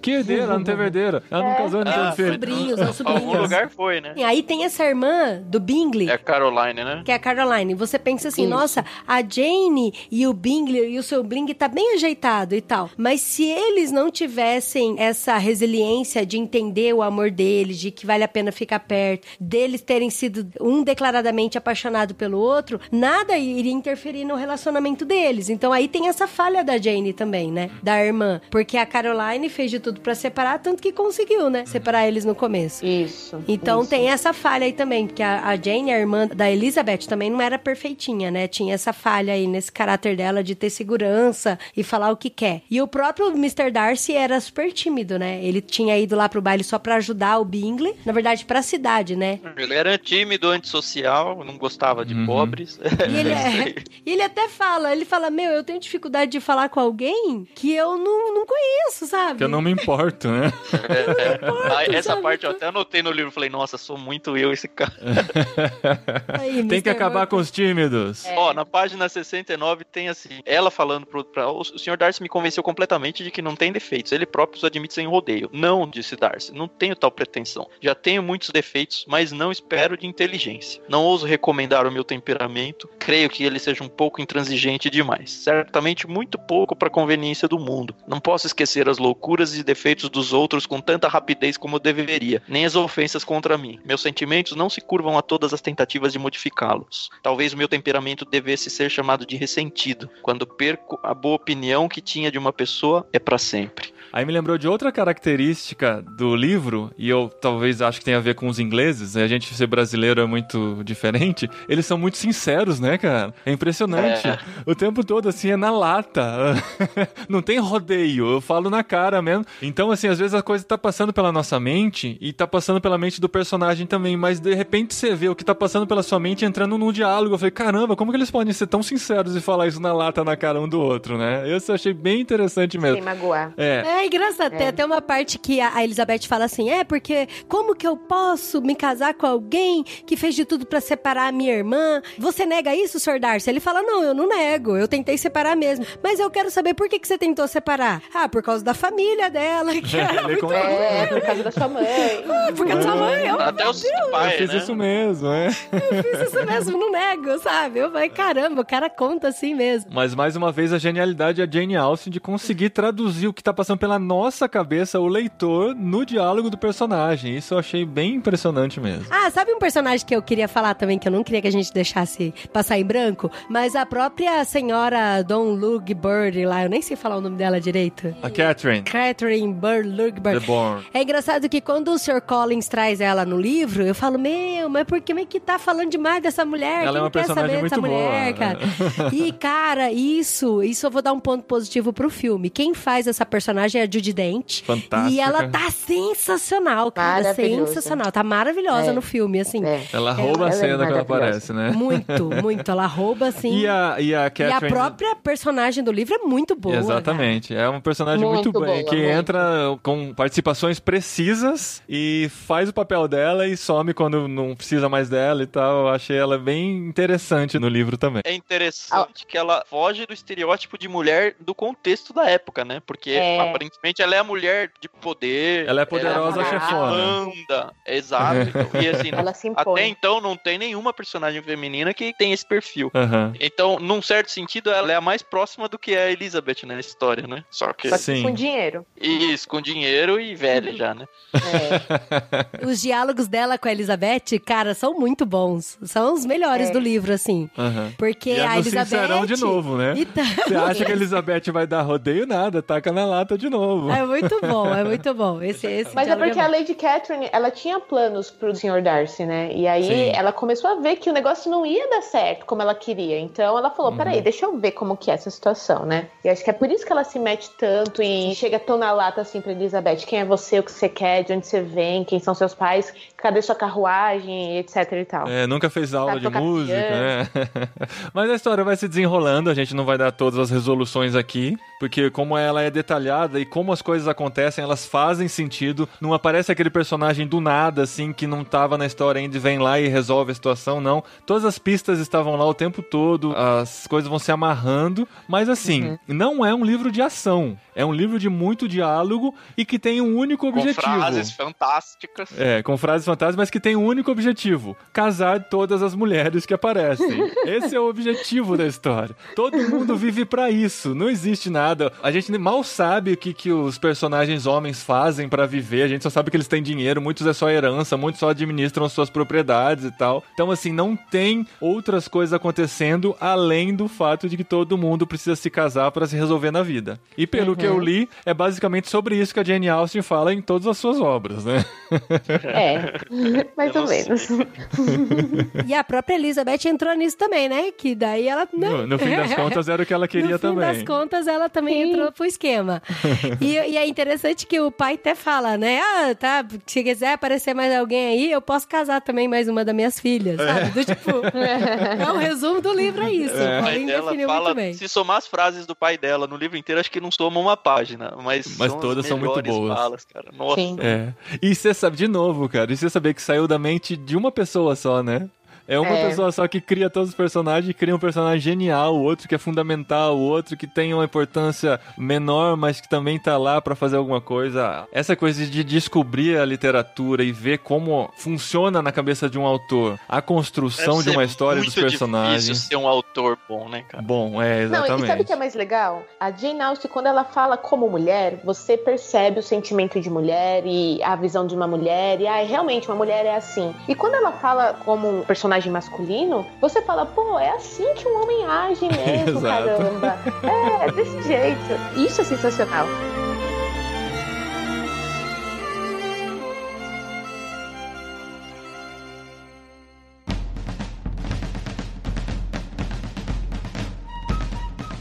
[0.00, 0.42] Que herdeira?
[0.44, 1.22] Ela não teve herdeira.
[1.30, 2.32] Ela não casou, não Ah, teve filho.
[2.32, 3.40] Sobrinhos, Algum sobrinhos.
[3.42, 4.12] lugar foi, né?
[4.16, 7.02] E aí tem essa irmã do Bingley, É a Caroline, né?
[7.04, 7.74] que é a Caroline.
[7.74, 8.50] Você pensa assim, Isso.
[8.50, 12.90] nossa, a Jane e o Bingley e o seu Bling tá bem ajeitado e tal.
[12.96, 18.24] Mas se eles não tivessem essa resiliência de entender o amor deles, de que vale
[18.24, 24.24] a pena ficar perto, deles terem sido um declaradamente apaixonado pelo outro, nada iria interferir
[24.24, 25.48] no relacionamento deles.
[25.48, 27.70] Então aí tem essa falha da Jane também, né?
[27.82, 28.40] Da irmã.
[28.50, 31.64] Porque a Caroline fez de tudo pra separar, tanto que conseguiu, né?
[31.66, 32.84] Separar eles no começo.
[32.84, 33.42] Isso.
[33.46, 33.90] Então isso.
[33.90, 37.40] tem essa falha aí também, porque a, a Jane, a irmã da Elizabeth, também não
[37.40, 38.46] era perfeitinha, né?
[38.48, 42.62] Tinha essa falha aí nesse caráter dela de ter segurança e falar o que quer.
[42.70, 43.70] E o próprio Mr.
[43.70, 45.42] Darcy era super tímido, né?
[45.42, 49.16] Ele tinha ido lá pro baile só pra ajudar o Bingley, na verdade, pra cidade,
[49.16, 49.40] né?
[49.56, 52.26] Ele era tímido, antissocial, não gostava de Uhum.
[52.26, 52.78] pobres.
[53.08, 56.80] E ele, é- ele até fala, ele fala, meu, eu tenho dificuldade de falar com
[56.80, 59.38] alguém que eu não, não conheço, sabe?
[59.38, 60.52] Que eu não me importo, né?
[61.70, 62.22] Ah, essa sabe?
[62.22, 64.92] parte eu até anotei no livro, falei, nossa, sou muito eu esse cara.
[66.40, 68.24] Aí, Tem que acabar com os tímidos.
[68.36, 71.96] Ó, na página 69 tem assim, ela falando pro, pra, o Sr.
[71.96, 74.12] Darcy me convenceu completamente de que não tem defeitos.
[74.12, 75.50] Ele próprio os admite sem rodeio.
[75.52, 77.68] Não, disse Darcy, não tenho tal pretensão.
[77.80, 80.80] Já tenho muitos defeitos, mas não espero de inteligência.
[80.88, 82.88] Não ouso recomendar o meu temperamento.
[82.98, 85.30] Creio que ele seja um pouco intransigente demais.
[85.30, 87.94] Certamente muito pouco para conveniência do mundo.
[88.06, 92.64] Não posso esquecer as loucuras e defeitos dos outros com tanta rapidez como deveria, nem
[92.64, 93.80] as ofensas contra mim.
[93.84, 97.10] Meus sentimentos não se curvam a todas as tentativas de modificá-los.
[97.22, 100.08] Talvez o meu temperamento devesse ser chamado de ressentido.
[100.22, 103.92] Quando perco a boa opinião que tinha de uma pessoa, é para sempre.
[104.12, 108.20] Aí me lembrou de outra característica do livro, e eu talvez acho que tenha a
[108.20, 109.24] ver com os ingleses, né?
[109.24, 111.48] a gente ser brasileiro é muito diferente.
[111.68, 113.34] Eles são muito sinceros, né, cara?
[113.44, 114.26] É impressionante.
[114.26, 114.38] É.
[114.66, 116.54] O tempo todo, assim, é na lata.
[117.28, 119.44] Não tem rodeio, eu falo na cara mesmo.
[119.60, 122.96] Então, assim, às vezes a coisa tá passando pela nossa mente e tá passando pela
[122.98, 126.18] mente do personagem também, mas de repente você vê o que tá passando pela sua
[126.18, 127.34] mente entrando num diálogo.
[127.34, 130.24] Eu falei, caramba, como que eles podem ser tão sinceros e falar isso na lata
[130.24, 131.48] na cara um do outro, né?
[131.54, 133.04] Isso eu achei bem interessante Sem mesmo.
[133.04, 133.52] magoar.
[133.56, 133.84] É.
[133.86, 137.86] É engraçado, tem até uma parte que a Elizabeth fala assim: é, porque como que
[137.86, 142.00] eu posso me casar com alguém que fez de tudo pra separar a minha irmã?
[142.18, 143.18] Você nega isso, Sr.
[143.20, 143.50] Darcy?
[143.50, 145.84] Ele fala: não, eu não nego, eu tentei separar mesmo.
[146.02, 148.02] Mas eu quero saber por que, que você tentou separar.
[148.14, 151.68] Ah, por causa da família dela, que era Ele muito É, por causa da sua
[151.68, 151.86] mãe.
[152.56, 153.26] por causa da sua mãe.
[153.26, 154.56] Eu, Até os Eu pais, fiz né?
[154.58, 155.48] isso mesmo, é.
[155.48, 157.78] eu fiz isso mesmo, não nego, sabe?
[157.80, 159.90] Eu falei: caramba, o cara conta assim mesmo.
[159.92, 163.42] Mas mais uma vez a genialidade é a Jane Austen de conseguir traduzir o que
[163.42, 167.36] tá passando pela nossa cabeça, o leitor, no diálogo do personagem.
[167.36, 169.06] Isso eu achei bem impressionante mesmo.
[169.08, 171.52] Ah, sabe um personagem que eu queria falar também, que eu não queria que a
[171.52, 173.30] gente deixasse passar em branco?
[173.48, 177.60] Mas a própria senhora Don Lug Bird lá, eu nem sei falar o nome dela
[177.60, 178.12] direito.
[178.20, 180.46] A Catherine, Catherine Bird Lug The Bird.
[180.46, 180.84] Born.
[180.92, 182.20] É engraçado que quando o Sr.
[182.20, 185.90] Collins traz ela no livro, eu falo, meu, mas por que meio que tá falando
[185.90, 186.86] demais dessa mulher?
[186.86, 188.58] Ela é Quem uma quer personagem saber dessa muito mulher, boa, cara?
[188.58, 189.10] né?
[189.12, 192.48] E, cara, isso, isso eu vou dar um ponto positivo pro filme.
[192.50, 194.62] Quem faz essa personagem é a Judy Dent.
[194.62, 195.10] Fantástica.
[195.14, 197.34] E ela tá sensacional, cara.
[197.34, 198.10] Sensacional.
[198.12, 198.92] Tá maravilhosa É.
[198.92, 199.64] no filme, assim.
[199.64, 199.82] É.
[199.92, 201.70] Ela Ela- rouba a ela é cena quando ela aparece, né?
[201.70, 202.70] Muito, muito.
[202.70, 203.58] Ela rouba, assim.
[203.60, 204.68] E a, e a E a Catherine...
[204.68, 206.76] própria personagem do livro é muito boa.
[206.76, 207.54] Exatamente.
[207.54, 209.10] É um personagem muito, Muito bem, boa, que muito.
[209.10, 209.40] entra
[209.82, 215.42] com participações precisas e faz o papel dela e some quando não precisa mais dela
[215.42, 215.82] e tal.
[215.82, 218.22] Eu achei ela bem interessante no livro também.
[218.24, 222.80] É interessante que ela foge do estereótipo de mulher do contexto da época, né?
[222.86, 223.40] Porque É.
[223.40, 223.67] aparentemente
[223.98, 225.66] ela é a mulher de poder.
[225.68, 226.90] Ela é poderosa ela é a chefona.
[227.26, 227.72] Manda.
[227.86, 228.40] Exato.
[228.48, 229.88] Então, e assim, Ela se até impõe.
[229.88, 232.90] então não tem nenhuma personagem feminina que tem esse perfil.
[232.94, 233.32] Aham.
[233.40, 236.74] Então, num certo sentido, ela é a mais próxima do que é a Elizabeth né,
[236.74, 237.44] na história, né?
[237.50, 238.22] Só que Só que Sim.
[238.22, 238.84] com dinheiro.
[239.00, 241.06] isso, com dinheiro e velha já, né?
[241.34, 242.64] É.
[242.66, 245.78] Os diálogos dela com a Elizabeth, cara, são muito bons.
[245.82, 246.72] São os melhores É.
[246.72, 247.48] do livro, assim.
[247.56, 247.92] Aham.
[247.98, 248.84] Porque E é a Elizabeth.
[248.86, 249.94] sincerão de novo, né?
[249.96, 252.26] Então- Você acha que a Elizabeth vai dar rodeio?
[252.26, 253.57] Nada, taca na lata de novo.
[253.90, 255.42] É muito bom, é muito bom.
[255.42, 256.52] Esse, esse Mas é porque a bom.
[256.52, 258.82] Lady Catherine, ela tinha planos pro Sr.
[258.82, 259.50] Darcy, né?
[259.52, 260.12] E aí Sim.
[260.14, 263.18] ela começou a ver que o negócio não ia dar certo como ela queria.
[263.18, 263.98] Então ela falou: Uhum.
[263.98, 266.08] peraí, deixa eu ver como que é essa situação, né?
[266.24, 268.92] E acho que é por isso que ela se mete tanto e chega tão na
[268.92, 272.04] lata assim pra Elizabeth: quem é você, o que você quer, de onde você vem,
[272.04, 275.28] quem são seus pais, cadê sua carruagem, etc e tal.
[275.28, 277.28] É, nunca fez aula Sabe de música, né?
[278.12, 281.56] Mas a história vai se desenrolando, a gente não vai dar todas as resoluções aqui,
[281.78, 285.88] porque como ela é detalhada e como as coisas acontecem, elas fazem sentido.
[286.00, 289.58] Não aparece aquele personagem do nada, assim, que não tava na história ainda e vem
[289.58, 291.02] lá e resolve a situação, não.
[291.26, 295.98] Todas as pistas estavam lá o tempo todo, as coisas vão se amarrando, mas assim,
[296.06, 297.58] não é um livro de ação.
[297.74, 300.82] É um livro de muito diálogo e que tem um único Com objetivo.
[300.82, 302.28] frases fantásticas.
[302.36, 306.52] É, com frases fantásticas, mas que tem um único objetivo: casar todas as mulheres que
[306.52, 307.08] aparecem.
[307.46, 309.14] Esse é o objetivo da história.
[309.36, 310.92] Todo mundo vive pra isso.
[310.92, 311.92] Não existe nada.
[312.02, 316.02] A gente mal sabe o que, que os personagens homens fazem pra viver, a gente
[316.02, 319.84] só sabe que eles têm dinheiro, muitos é só herança, muitos só administram suas propriedades
[319.84, 320.24] e tal.
[320.34, 325.36] Então, assim, não tem outras coisas acontecendo além do fato de que todo mundo precisa
[325.36, 326.98] se casar pra se resolver na vida.
[327.16, 330.42] E pelo que eu li, é basicamente sobre isso que a Jane Austen fala em
[330.42, 331.64] todas as suas obras, né?
[332.44, 332.92] É,
[333.56, 334.28] mais Eu ou menos.
[335.66, 337.70] E a própria Elizabeth entrou nisso também, né?
[337.70, 338.48] Que daí ela.
[338.52, 338.68] né?
[338.68, 340.74] No, no fim das contas, era o que ela queria no fim também.
[340.74, 341.90] das contas, ela também Sim.
[341.90, 342.82] entrou pro esquema.
[343.40, 345.80] e, e é interessante que o pai até fala, né?
[345.80, 349.74] Ah, tá, se quiser aparecer mais alguém aí, eu posso casar também mais uma das
[349.74, 350.70] minhas filhas, sabe?
[350.70, 353.34] Do tipo, é o resumo do livro, é isso.
[353.34, 354.72] O O pai dela definiu fala, muito bem.
[354.74, 357.56] se somar as frases do pai dela no livro inteiro, acho que não soma uma
[357.56, 359.76] página, mas, Mas são as todas são muito boas.
[359.76, 360.28] falas, cara.
[360.36, 360.56] Nossa.
[360.56, 360.76] Sim.
[360.80, 361.12] É.
[361.42, 364.30] E você sabe, de novo, cara, e você saber que saiu da mente de uma
[364.30, 365.28] pessoa só, né?
[365.68, 366.08] É uma É.
[366.08, 369.38] pessoa só que cria todos os personagens, cria um personagem genial, o outro que é
[369.38, 373.96] fundamental, o outro que tem uma importância menor, mas que também tá lá pra fazer
[373.96, 374.86] alguma coisa.
[374.90, 379.98] Essa coisa de descobrir a literatura e ver como funciona na cabeça de um autor
[380.08, 382.44] a construção de uma história muito dos personagens.
[382.46, 384.02] difícil ser um autor bom, né, cara?
[384.02, 385.04] Bom, é, Não, exatamente.
[385.04, 386.02] e sabe o que é mais legal?
[386.18, 391.02] A Jane Austen, quando ela fala como mulher, você percebe o sentimento de mulher e
[391.02, 392.20] a visão de uma mulher.
[392.20, 393.74] E, ai, realmente, uma mulher é assim.
[393.86, 398.22] E quando ela fala como um personagem masculino, você fala, pô, é assim que um
[398.22, 400.18] homem age mesmo, caramba.
[400.42, 401.96] É, desse jeito.
[401.96, 402.86] Isso é sensacional.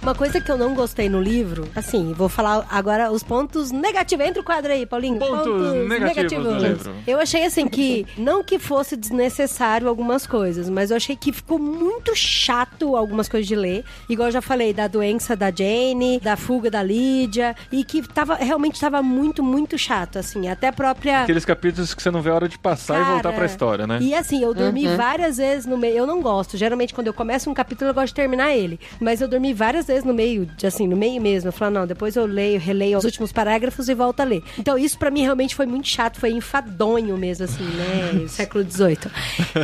[0.07, 4.25] Uma coisa que eu não gostei no livro, assim, vou falar agora os pontos negativos.
[4.25, 5.19] Entra o quadro aí, Paulinho.
[5.19, 6.95] Pontos negativos do livro.
[7.05, 11.59] Eu achei assim que, não que fosse desnecessário algumas coisas, mas eu achei que ficou
[11.59, 13.83] muito chato algumas coisas de ler.
[14.07, 18.35] Igual eu já falei, da doença da Jane, da fuga da Lídia, e que tava,
[18.35, 20.47] realmente tava muito, muito chato, assim.
[20.47, 21.23] Até a própria.
[21.23, 23.85] Aqueles capítulos que você não vê a hora de passar e Cara, voltar pra história,
[23.85, 23.99] né?
[23.99, 25.97] E assim, eu dormi várias vezes no meio.
[25.97, 26.55] Eu não gosto.
[26.55, 28.79] Geralmente, quando eu começo um capítulo, eu gosto de terminar ele.
[29.01, 31.49] Mas eu dormi várias vezes no meio, de, assim, no meio mesmo.
[31.49, 34.43] Eu falo, não, depois eu leio, releio os últimos parágrafos e volto a ler.
[34.57, 38.27] Então, isso pra mim realmente foi muito chato, foi enfadonho mesmo, assim, né?
[38.29, 38.97] Século XVIII.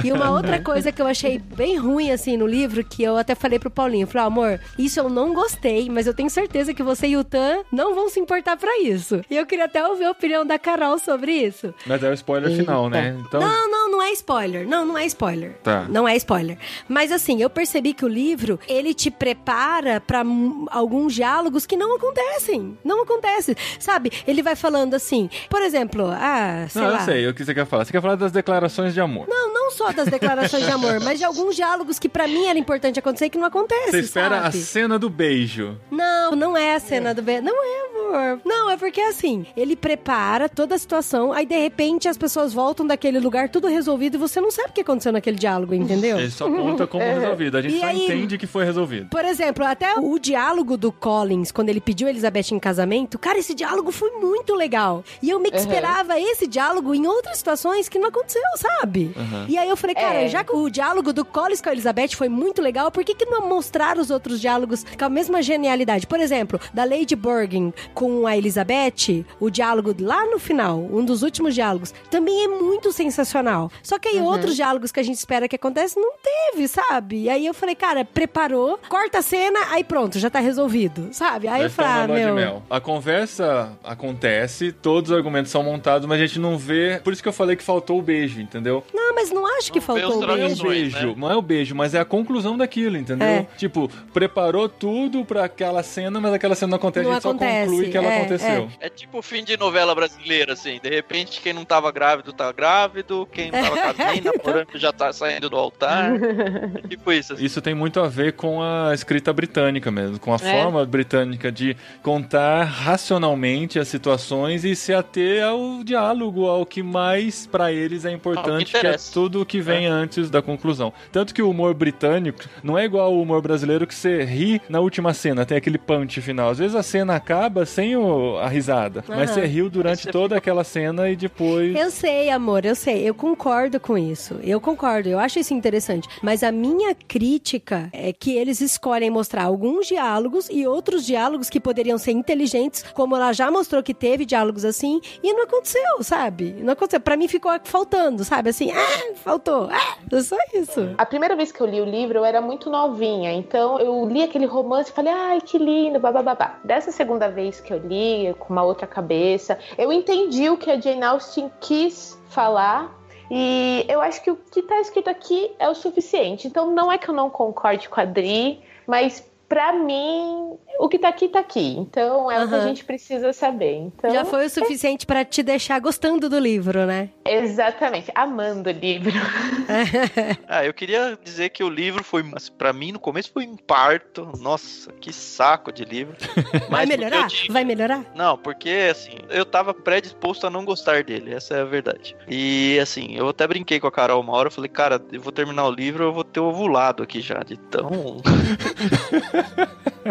[0.03, 3.35] E uma outra coisa que eu achei bem ruim, assim, no livro, que eu até
[3.35, 6.83] falei pro Paulinho, eu falei, amor, isso eu não gostei, mas eu tenho certeza que
[6.83, 9.21] você e o Tan não vão se importar pra isso.
[9.29, 11.73] E eu queria até ouvir a opinião da Carol sobre isso.
[11.85, 13.17] Mas é o spoiler final, né?
[13.27, 14.67] Então, Não, não, não é spoiler.
[14.67, 15.53] Não, não é spoiler.
[15.63, 15.85] Tá.
[15.89, 16.57] Não é spoiler.
[16.87, 20.22] Mas assim, eu percebi que o livro, ele te prepara pra
[20.71, 22.77] alguns diálogos que não acontecem.
[22.83, 23.55] Não acontece.
[23.79, 24.11] Sabe?
[24.27, 26.99] Ele vai falando assim, por exemplo, ah, sei não, lá.
[26.99, 27.85] eu sei o que você quer falar.
[27.85, 29.25] Você quer falar das declarações de amor.
[29.27, 32.57] Não, não só das declarações de amor, mas de alguns diálogos que pra mim era
[32.59, 34.57] importante acontecer e que não acontece, Você espera a sabe?
[34.57, 35.77] cena do beijo.
[35.89, 37.43] Não, não é a cena do beijo.
[37.43, 38.41] Não é, amor.
[38.45, 42.85] Não, é porque assim, ele prepara toda a situação, aí de repente as pessoas voltam
[42.85, 46.19] daquele lugar tudo resolvido e você não sabe o que aconteceu naquele diálogo, entendeu?
[46.19, 47.57] Ele só conta como resolvido.
[47.57, 49.09] A gente E só aí- entende que foi resolvido.
[49.09, 53.53] Por exemplo, até o diálogo do Collins, quando ele pediu Elizabeth em casamento, cara, esse
[53.53, 55.03] diálogo foi muito legal.
[55.21, 55.63] E eu meio que Uhum.
[55.65, 59.13] esperava esse diálogo em outras situações que não aconteceu, sabe?
[59.15, 59.45] Uhum.
[59.47, 60.27] E aí eu falei, cara, É.
[60.29, 63.25] já que o diálogo do Collins com a Elizabeth foi muito legal, por que, que
[63.25, 66.07] não mostrar os outros diálogos com a mesma genialidade?
[66.07, 71.23] Por exemplo, da Lady Bergen com a Elizabeth, o diálogo lá no final, um dos
[71.23, 73.71] últimos diálogos, também é muito sensacional.
[73.81, 74.25] Só que aí Uhum.
[74.25, 77.23] outros diálogos que a gente espera que aconteça, não teve, sabe?
[77.23, 81.47] E aí eu falei, cara, preparou, corta a cena, aí pronto, já tá resolvido, sabe?
[81.47, 82.35] Aí eu ah, meu...
[82.35, 82.63] mel.
[82.69, 86.99] A conversa acontece, todos os argumentos são montados, mas a gente não vê.
[87.03, 88.83] Por isso que eu falei que faltou o beijo, entendeu?
[88.93, 90.67] Não, mas não acho que Não faltou o Não é o beijo.
[90.67, 91.15] Beijo, né?
[91.17, 93.27] não é o beijo, mas é a conclusão daquilo, entendeu?
[93.27, 93.47] É.
[93.57, 97.65] Tipo, preparou tudo pra aquela cena, mas aquela cena não acontece, Não a gente acontece,
[97.65, 98.69] só conclui que ela é, aconteceu.
[98.79, 100.79] É tipo fim de novela brasileira, assim.
[100.81, 104.91] De repente, quem não tava grávido tá grávido, quem não tava casado nem namorando já
[104.91, 106.13] tá saindo do altar.
[106.13, 107.33] É tipo isso.
[107.33, 107.45] Assim.
[107.45, 110.61] Isso tem muito a ver com a escrita britânica mesmo, com a É.
[110.63, 117.45] forma britânica de contar racionalmente as situações e se ater ao diálogo, ao que mais
[117.47, 119.13] pra eles é importante, que é interessa.
[119.13, 120.91] tudo o que vem antes da conclusão.
[121.11, 124.79] Tanto que o humor britânico não é igual ao humor brasileiro que você ri na
[124.79, 126.49] última cena, tem aquele punch final.
[126.49, 129.41] Às vezes a cena acaba sem o- a risada, mas Aham.
[129.41, 133.07] você riu durante Você toda aquela cena e depois Eu sei, amor, eu sei.
[133.07, 134.39] Eu concordo com isso.
[134.43, 135.07] Eu concordo.
[135.09, 136.07] Eu acho isso interessante.
[136.21, 139.43] Mas a minha crítica é que eles escolhem mostrar
[139.73, 144.25] alguns diálogos e outros diálogos que poderiam ser inteligentes, como ela já mostrou que teve
[144.25, 146.53] diálogos assim, e não aconteceu, sabe?
[146.59, 146.99] Não aconteceu.
[146.99, 148.51] Pra mim ficou faltando, sabe?
[148.51, 150.93] Assim, ah, faltou, ah, só isso.
[150.97, 154.21] A primeira vez que eu li o livro, eu era muito novinha, então eu li
[154.21, 156.59] aquele romance e falei, ai, que lindo, babá.
[156.63, 160.79] Dessa segunda vez que eu li, com uma outra cabeça, eu entendi o que a
[160.79, 162.95] Jane Austen quis falar
[163.31, 166.47] e eu acho que o que está escrito aqui é o suficiente.
[166.47, 170.97] Então não é que eu não concorde com a Dri, mas para mim, o que
[170.97, 171.75] tá aqui tá aqui.
[171.77, 172.45] Então é uhum.
[172.45, 173.75] o que a gente precisa saber.
[173.75, 175.05] Então, Já foi o suficiente é...
[175.05, 177.09] para te deixar gostando do livro, né?
[177.23, 179.13] Exatamente, amando o livro.
[180.49, 182.23] ah, eu queria dizer que o livro foi,
[182.57, 184.27] para mim, no começo foi um parto.
[184.39, 186.15] Nossa, que saco de livro.
[186.67, 187.27] Vai melhorar?
[187.51, 188.03] Vai melhorar?
[188.15, 192.15] Não, porque assim, eu tava predisposto a não gostar dele, essa é a verdade.
[192.27, 195.31] E assim, eu até brinquei com a Carol uma hora, eu falei, cara, eu vou
[195.31, 198.19] terminar o livro, eu vou ter ovulado aqui já, de tão.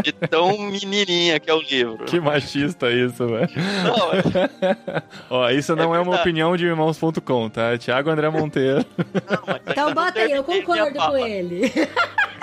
[0.03, 2.05] de tão menininha que é o livro.
[2.05, 3.49] Que machista isso, velho.
[3.85, 5.03] Não, é...
[5.29, 7.77] Ó, isso não é, é uma opinião de irmãos.com, tá?
[7.79, 8.85] Tiago André Monteiro.
[8.97, 11.73] Não, então bota aí, eu concordo com ele.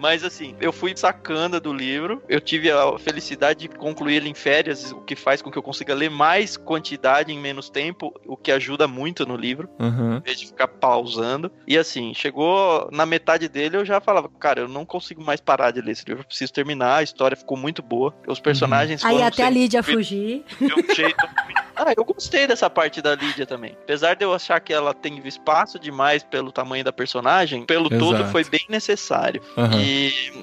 [0.00, 2.22] Mas assim, eu fui sacando do livro.
[2.28, 5.62] Eu tive a felicidade de concluir ele em férias, o que faz com que eu
[5.62, 10.16] consiga ler mais quantidade em menos tempo, o que ajuda muito no livro, uhum.
[10.16, 11.50] em vez de ficar pausando.
[11.66, 15.70] E assim, chegou na metade dele, eu já falava, cara, eu não consigo mais parar
[15.70, 16.96] de ler esse livro, eu preciso terminar.
[16.96, 18.14] A história ficou muito boa.
[18.26, 19.10] Os personagens uhum.
[19.10, 20.44] Aí até a Lídia fugir.
[20.60, 21.16] De um jeito
[21.76, 23.76] ah, eu gostei dessa parte da Lídia também.
[23.82, 27.98] Apesar de eu achar que ela tem espaço demais pelo tamanho da personagem, pelo Exato.
[27.98, 29.40] todo foi bem necessário.
[29.56, 29.80] Uhum.
[29.80, 29.87] E,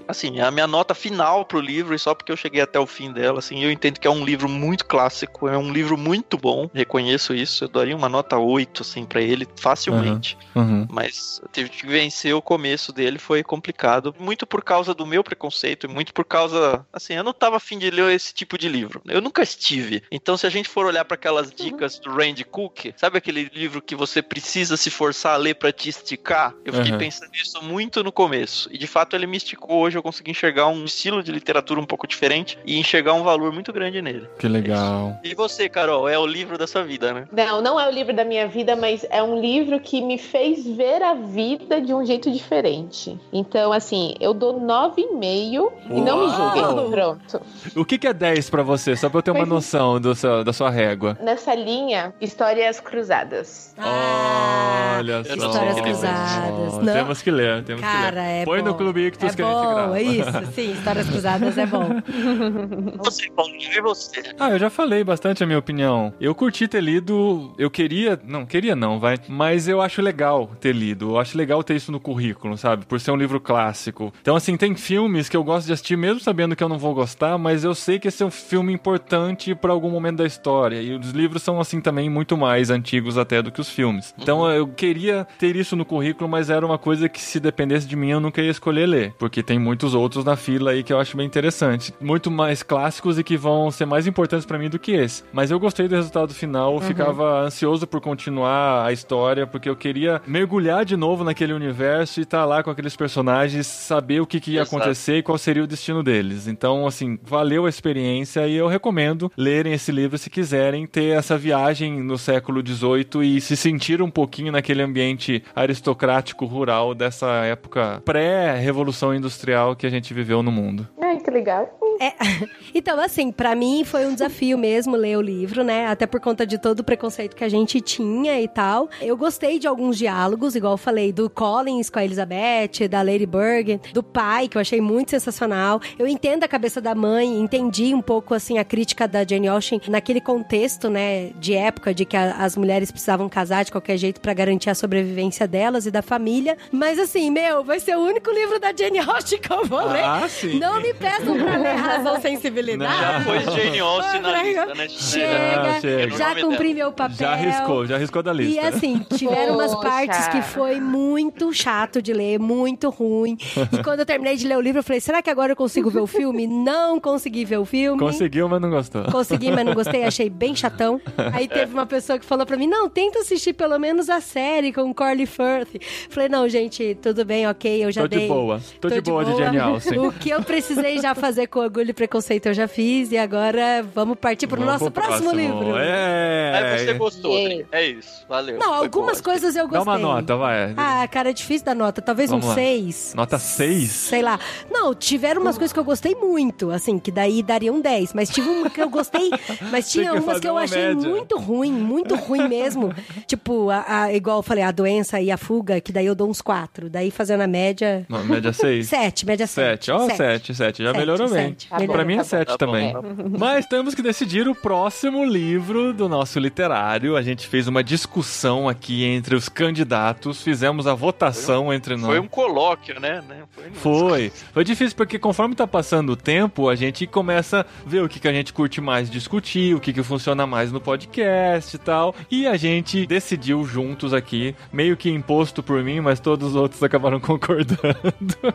[0.08, 3.12] assim, a minha nota final pro livro, e só porque eu cheguei até o fim
[3.12, 6.70] dela, assim, eu entendo que é um livro muito clássico, é um livro muito bom,
[6.74, 7.66] reconheço isso.
[7.66, 10.38] Eu daria uma nota 8, assim, para ele, facilmente.
[10.56, 10.64] Uhum.
[10.64, 10.88] Uhum.
[10.90, 14.16] Mas tive que vencer o começo dele, foi complicado.
[14.20, 17.78] Muito por causa do meu preconceito, e muito por causa, assim, eu não tava afim
[17.78, 19.02] de ler esse tipo de livro.
[19.06, 20.04] Eu nunca estive.
[20.12, 22.94] Então, se a gente for olhar para aquelas dicas do Randy Cook.
[22.98, 26.54] Sabe aquele livro que você precisa se forçar a ler para te esticar?
[26.64, 26.98] Eu fiquei uhum.
[26.98, 28.70] pensando nisso muito no começo.
[28.72, 29.35] E de fato ele me
[29.68, 33.52] Hoje eu consegui enxergar um estilo de literatura um pouco diferente e enxergar um valor
[33.52, 34.28] muito grande nele.
[34.40, 35.18] Que legal.
[35.24, 37.28] E você, Carol, é o livro da sua vida, né?
[37.32, 40.66] Não, não é o livro da minha vida, mas é um livro que me fez
[40.66, 43.18] ver a vida de um jeito diferente.
[43.32, 46.92] Então, assim, eu dou 9,5 e não me julguem.
[46.92, 47.42] Pronto.
[47.76, 48.96] O que, que é 10 para você?
[48.96, 51.18] Só pra eu ter uma noção do seu, da sua régua.
[51.22, 53.74] Nessa linha, Histórias Cruzadas.
[53.78, 55.34] Ah, Olha só.
[55.34, 56.74] Histórias Cruzadas.
[56.74, 58.42] Oh, temos que ler, temos Cara, que ler.
[58.42, 58.66] É Põe bom.
[58.70, 60.02] no Clube Ictus é que bom, a gente grava.
[60.02, 61.90] Isso, sim, Histórias Cruzadas é bom.
[63.04, 64.36] Você, Paulinho, e você?
[64.40, 66.14] Ah, eu já falei bastante a minha opinião.
[66.20, 70.74] Eu curti ter lido, eu queria, não, queria não, vai, mas eu acho legal ter
[70.74, 71.12] lido.
[71.12, 72.86] Eu acho legal ter isso no currículo, sabe?
[72.86, 74.14] Por ser um livro clássico.
[74.22, 76.94] Então, assim, tem filmes que eu gosto de assistir mesmo sabendo que eu não vou
[76.94, 80.82] gostar, mas eu sei que esse é um filme importante para algum momento da história.
[80.82, 84.14] E os livros são assim também muito mais antigos até do que os filmes.
[84.20, 84.52] Então uhum.
[84.52, 88.12] eu queria ter isso no currículo, mas era uma coisa que se dependesse de mim
[88.12, 91.18] eu nunca ia escolher ler, porque tem muitos outros na fila aí que eu acho
[91.18, 94.92] bem interessante, muito mais clássicos e que vão ser mais importantes para mim do que
[94.92, 95.24] esse.
[95.32, 96.82] Mas eu gostei do resultado final, uhum.
[96.82, 102.24] ficava ansioso por continuar a história, porque eu queria mergulhar de novo naquele universo e
[102.24, 104.76] estar tá lá com aqueles personagens, saber o que, que ia Exato.
[104.76, 106.48] acontecer e qual seria o destino deles.
[106.48, 111.38] Então, assim, valeu a experiência e eu recomendo lerem esse livro se quiserem ter essa
[111.38, 118.02] viagem no século XVIII e se sentir um pouquinho naquele ambiente aristocrático rural dessa época
[118.06, 120.88] pré-revolução industrial que a gente viveu no mundo.
[121.02, 121.80] Ai, que legal.
[122.00, 122.14] É,
[122.74, 125.88] então, assim, para mim foi um desafio mesmo ler o livro, né?
[125.88, 128.90] Até por conta de todo o preconceito que a gente tinha e tal.
[129.02, 133.26] Eu gostei de alguns diálogos, igual eu falei, do Collins com a Elizabeth, da Lady
[133.26, 135.80] Bergen, do pai, que eu achei muito sensacional.
[135.98, 139.82] Eu entendo a cabeça da mãe, entendi um pouco, assim, a crítica da Jane Austen
[139.88, 144.20] naquele contexto, né, de época, de que a, as mulheres precisavam casar de qualquer jeito
[144.20, 146.58] para garantir a sobrevivência delas e da família.
[146.72, 149.94] Mas, assim, meu, vai ser o único livro da Jane Austen que eu vou ah,
[149.94, 150.04] ler.
[150.04, 150.60] Ah, sim.
[150.60, 153.00] Não me peçam pra ler razão, sensibilidade.
[153.00, 154.88] Já foi Jane Austen na lista, né?
[154.90, 156.18] Chega, chega.
[156.18, 157.18] já cumpri meu papel.
[157.18, 158.54] Já arriscou, já arriscou da lista.
[158.54, 163.38] E assim, tiveram umas partes que foi muito chato de ler, muito ruim.
[163.72, 165.90] E quando eu terminei de ler o livro, eu falei, será que agora eu consigo
[165.90, 166.48] ver o filme?
[166.48, 168.00] Não consegui ver o filme.
[168.00, 169.04] Conseguiu, mas não gostou.
[169.12, 171.02] Consegui, mas não gostei, achei bem chatão.
[171.34, 174.72] Aí teve uma pessoa que falou pra mim, não, tenta assistir pelo menos a série
[174.72, 175.82] com o Corley Firth.
[176.10, 178.20] Falei, não, gente, tudo bem, ok, eu já Tô dei.
[178.20, 178.62] De boa.
[178.90, 180.00] Tô, Tô de, boa, de boa Austen.
[180.06, 183.18] O que eu precisei já fazer com o Orgulho e Preconceito eu já fiz e
[183.18, 185.40] agora vamos partir pro Vamos nosso pro próximo, próximo.
[185.64, 185.78] livro.
[185.78, 186.74] É.
[186.78, 187.38] Aí você gostou.
[187.72, 188.26] É isso.
[188.28, 188.58] Valeu.
[188.60, 189.24] Não, algumas boa.
[189.34, 189.94] coisas eu Dá gostei.
[189.94, 190.74] uma nota, vai.
[190.78, 192.02] Ah, cara, é difícil dar nota.
[192.02, 192.56] Talvez Vamos um lá.
[192.56, 193.14] 6.
[193.16, 193.90] Nota 6?
[193.92, 194.40] Sei lá.
[194.70, 198.14] Não, tiveram umas coisas que eu gostei muito, assim, que daí daria um 10.
[198.14, 199.30] Mas tive uma que eu gostei,
[199.72, 201.10] mas tinha que umas que eu uma achei média.
[201.10, 202.94] muito ruim, muito ruim mesmo.
[203.28, 206.30] tipo, a, a- igual eu falei, a doença e a fuga, que daí eu dou
[206.30, 206.90] uns 4.
[206.90, 208.06] Daí fazendo a média.
[208.10, 208.75] Não, média 6?
[208.84, 209.86] 7, média 7.
[209.86, 209.92] 7.
[209.92, 210.84] Ó, 7, 7.
[210.84, 211.50] Já Sete, melhorou bem.
[211.50, 211.68] sete.
[211.70, 212.24] Tá pra bom, mim é.
[212.24, 212.94] 7 Tá bom, também.
[212.94, 213.02] tá
[213.38, 217.16] Mas temos que decidir o próximo livro do nosso literário.
[217.16, 222.06] A gente fez uma discussão aqui entre os candidatos, fizemos a votação entre nós.
[222.06, 223.24] Foi um colóquio, né?
[223.28, 223.44] né?
[223.52, 223.72] Foi.
[223.74, 224.32] Foi.
[224.54, 228.20] Foi difícil porque conforme tá passando o tempo, a gente começa a ver o que,
[228.20, 232.16] que a gente curte mais discutir, o que, que funciona mais no podcast e tal.
[232.32, 236.82] E a gente decidiu juntos aqui, meio que imposto por mim, mas todos os outros
[236.84, 237.76] acabaram concordando.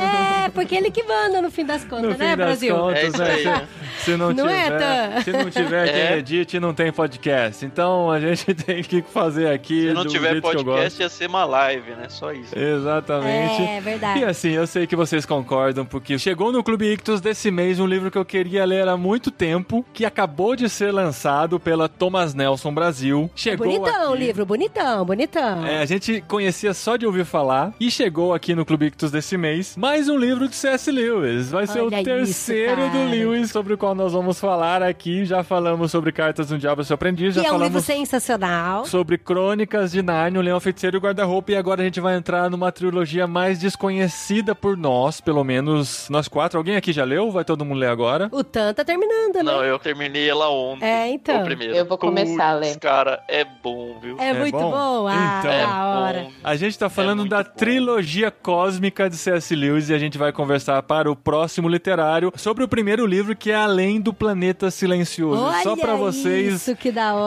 [0.46, 2.76] É, porque ele que manda no fim das No contas, fim né, das Brasil?
[2.76, 3.32] contas, É isso né?
[3.34, 3.68] aí, né?
[4.00, 5.22] Se, se não, Não é, tiver, Tan?
[5.22, 6.18] se não tiver quem É.
[6.18, 7.66] edite, não tem podcast.
[7.66, 10.66] Então a gente tem que fazer aqui Se não do tiver jeito que eu gosto.
[10.66, 12.06] podcast, ia ser uma live, né?
[12.10, 12.58] Só isso.
[12.58, 13.62] Exatamente.
[13.64, 14.20] É, verdade.
[14.20, 17.86] E assim, eu sei que vocês concordam, porque chegou no Clube Ictus desse mês um
[17.86, 22.34] livro que eu queria ler há muito tempo, que acabou de ser lançado pela Thomas
[22.34, 23.30] Nelson Brasil.
[23.36, 24.24] Chegou bonitão o aqui.
[24.24, 25.66] livro, bonitão, bonitão.
[25.66, 29.21] É, a gente conhecia só de ouvir falar e chegou aqui no Clube Ictus desse
[29.38, 30.92] mês mais um livro de C.S.
[30.92, 31.50] Lewis.
[31.52, 33.10] Vai ser Olha o isso, terceiro do cara.
[33.10, 35.26] Lewis sobre o qual nós vamos falar aqui.
[35.26, 38.86] Já falamos sobre Cartas do Diabo, seu aprendiz, já que é um livro falamos sensacional.
[38.86, 41.52] sobre Crônicas de Narnia, o Leão Feiticeiro e o Guarda-Roupa.
[41.52, 46.28] E agora a gente vai entrar numa trilogia mais desconhecida por nós, pelo menos nós
[46.28, 46.58] quatro.
[46.58, 47.32] Alguém aqui já leu?
[47.32, 48.30] Vai todo mundo ler agora?
[48.32, 49.44] O Tan tá terminando, né?
[49.44, 50.86] Não, eu terminei ela ontem.
[50.86, 51.42] É, então.
[51.42, 51.76] O primeiro.
[51.76, 52.78] Eu vou começar a ler.
[52.80, 54.18] Cara, é bom, viu?
[54.20, 54.72] É, É muito bom?
[54.72, 55.08] bom.
[55.08, 55.52] Ah, Então.
[55.52, 56.20] É da hora.
[56.24, 56.32] bom.
[56.44, 57.50] A gente tá falando muito da bom.
[57.56, 59.56] trilogia cósmica de C.S.
[59.56, 63.52] Lewis e a gente vai conversar para o próximo literário sobre o primeiro livro que
[63.52, 65.44] é Além do Planeta Silencioso.
[65.44, 66.68] Olha Só para vocês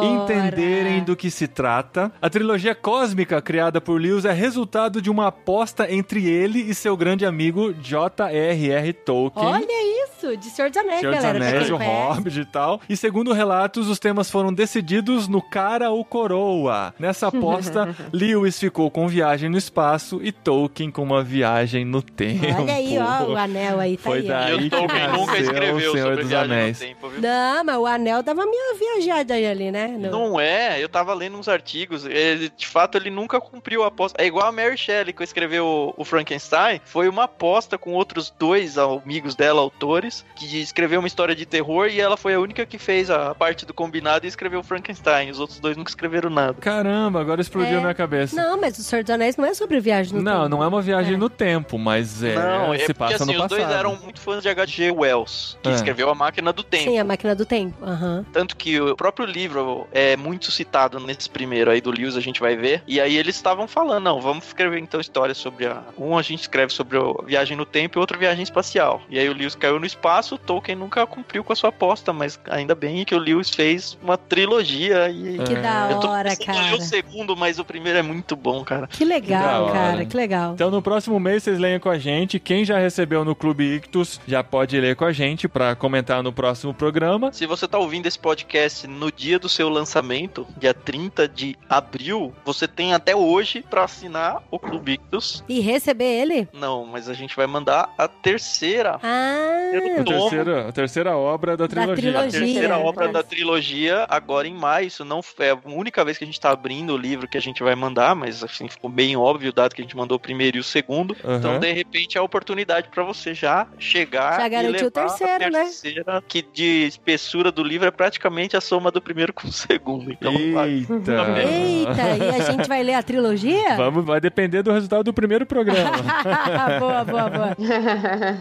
[0.03, 2.11] entenderem do que se trata.
[2.20, 6.97] A trilogia cósmica criada por Lewis é resultado de uma aposta entre ele e seu
[6.97, 8.93] grande amigo J.R.R.
[8.93, 9.47] Tolkien.
[9.47, 11.37] Olha isso, de Senhor dos Anéis, Senhor galera.
[11.37, 11.76] Anéis, o.
[11.76, 12.80] Hobbit e tal.
[12.89, 16.95] E segundo relatos, os temas foram decididos no cara ou coroa.
[16.99, 22.45] Nessa aposta, Lewis ficou com viagem no espaço e Tolkien com uma viagem no tempo.
[22.61, 24.29] Olha aí, ó, o anel aí, tá Foi aí.
[24.29, 24.53] daí.
[24.61, 26.81] E o Tolkien nunca escreveu o Senhor sobre dos viagem Anéis.
[26.81, 27.20] no tempo, viu?
[27.22, 29.89] Não, mas o anel dava minha viajada ali, né?
[29.99, 33.87] No- Não é, eu tava lendo uns artigos, ele, de fato ele nunca cumpriu a
[33.87, 34.22] aposta.
[34.22, 38.77] É igual a Mary Shelley que escreveu o, Frankenstein, foi uma aposta com outros dois
[38.77, 42.77] amigos dela, autores, que escreveu uma história de terror e ela foi a única que
[42.77, 45.31] fez a parte do combinado e escreveu o Frankenstein.
[45.31, 46.55] Os outros dois nunca escreveram nada.
[46.61, 47.77] Caramba, agora explodiu É.
[47.77, 48.37] na minha cabeça.
[48.37, 50.49] Não, mas o Senhor dos Anéis não é sobre viagem no Não, tempo.
[50.49, 51.16] não é uma viagem É.
[51.16, 53.59] no tempo, mas é, Não, é se porque passa assim, no os passado.
[53.59, 54.91] dois eram muito fãs de H.G.
[54.91, 55.73] Wells, que É.
[55.73, 56.85] escreveu A Máquina do Tempo.
[56.91, 57.75] Sim, a máquina do tempo.
[57.85, 58.25] Aham.
[58.33, 62.41] Tanto que o próprio livro é muito citado nesse primeiro aí do Lewis, a gente
[62.41, 62.83] vai ver.
[62.87, 65.83] E aí eles estavam falando, não, vamos escrever então histórias sobre a...
[65.99, 69.03] Um a gente escreve sobre a viagem no tempo e outro viagem espacial.
[69.09, 72.12] E aí o Lewis caiu no espaço, o Tolkien nunca cumpriu com a sua aposta,
[72.12, 75.41] mas ainda bem que o Lewis fez uma trilogia e...
[75.41, 75.45] É.
[75.45, 76.77] Que da Eu tô hora, cara.
[76.77, 78.87] o segundo, mas o primeiro é muito bom, cara.
[78.87, 80.53] Que legal, Que da cara, que legal.
[80.55, 82.38] Então no próximo mês vocês leiam com a gente.
[82.38, 86.32] Quem já recebeu no Clube Ictus já pode ler com a gente pra comentar no
[86.32, 87.32] próximo programa.
[87.32, 92.32] Se você tá ouvindo esse podcast no dia do seu lançamento, dia 30 de abril,
[92.44, 95.44] você tem até hoje pra assinar o Clube Ictus.
[95.48, 96.48] E receber ele?
[96.52, 98.98] Não, mas a gente vai mandar a terceira.
[99.02, 101.92] Ah, Eu A terceira, a terceira obra da trilogia.
[101.92, 102.40] A trilogia.
[102.40, 104.86] terceira Magia, obra da trilogia, agora em maio.
[104.86, 107.40] Isso não é a única vez que a gente tá abrindo o livro que a
[107.40, 110.57] gente vai mandar, mas assim, ficou bem óbvio, dado que a gente mandou o primeiro
[110.57, 111.16] e o segundo.
[111.24, 111.36] Aham.
[111.49, 115.09] Então, de repente, é a oportunidade pra você já chegar Já e garantiu o levar
[115.09, 115.62] terceiro, a né?
[115.64, 120.11] terceira, que de espessura do livro é praticamente a soma do primeiro com o segundo.
[120.12, 120.70] Então, vai.
[120.70, 121.03] Eita!
[121.42, 123.74] Eita, e a gente vai ler a trilogia?
[123.76, 125.90] Vamos, vai depender do resultado do primeiro programa.
[126.78, 127.57] boa, boa, boa.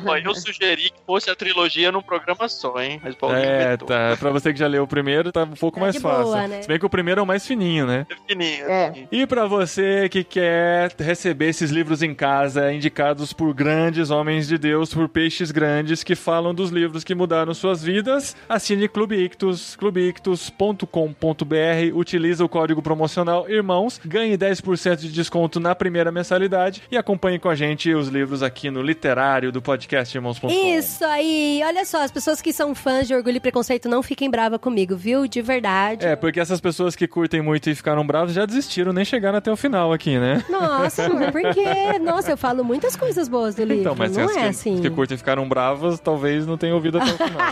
[0.05, 2.99] Ó, eu sugeri que fosse a trilogia num programa só, hein?
[3.03, 4.15] Mas o Paulinho é, tá.
[4.19, 6.23] Pra você que já leu o primeiro, tá um pouco Tá mais fácil.
[6.23, 6.61] boa, né?
[6.61, 8.05] Se bem que o primeiro é o mais fininho, né?
[8.09, 8.87] É fininho, É.
[8.89, 9.07] assim.
[9.11, 12.71] E pra você que quer receber esses livros em casa,
[13.35, 17.83] por grandes homens de Deus, por peixes grandes que falam dos livros que mudaram suas
[17.83, 25.73] vidas, assine Clube Ictus, clubeictus.com.br, utiliza o código promocional Irmãos, ganhe 10% de desconto na
[25.73, 30.49] primeira mensalidade e acompanhe com a gente os livros aqui no literário do podcast Irmãos.com.
[30.49, 34.29] Isso aí, olha só, as pessoas que são fãs de Orgulho e Preconceito não fiquem
[34.29, 35.27] bravas comigo, viu?
[35.27, 36.05] De verdade.
[36.05, 39.51] É, porque essas pessoas que curtem muito e ficaram bravas já desistiram, nem chegaram até
[39.51, 40.43] o final aqui, né?
[40.49, 41.99] Nossa, por quê?
[41.99, 43.81] Nossa, eu falo muitas coisas boas do livro.
[43.81, 44.81] Então, mas não as é que, assim.
[44.81, 47.43] que curtem ficaram bravas, talvez não tenham ouvido até o final.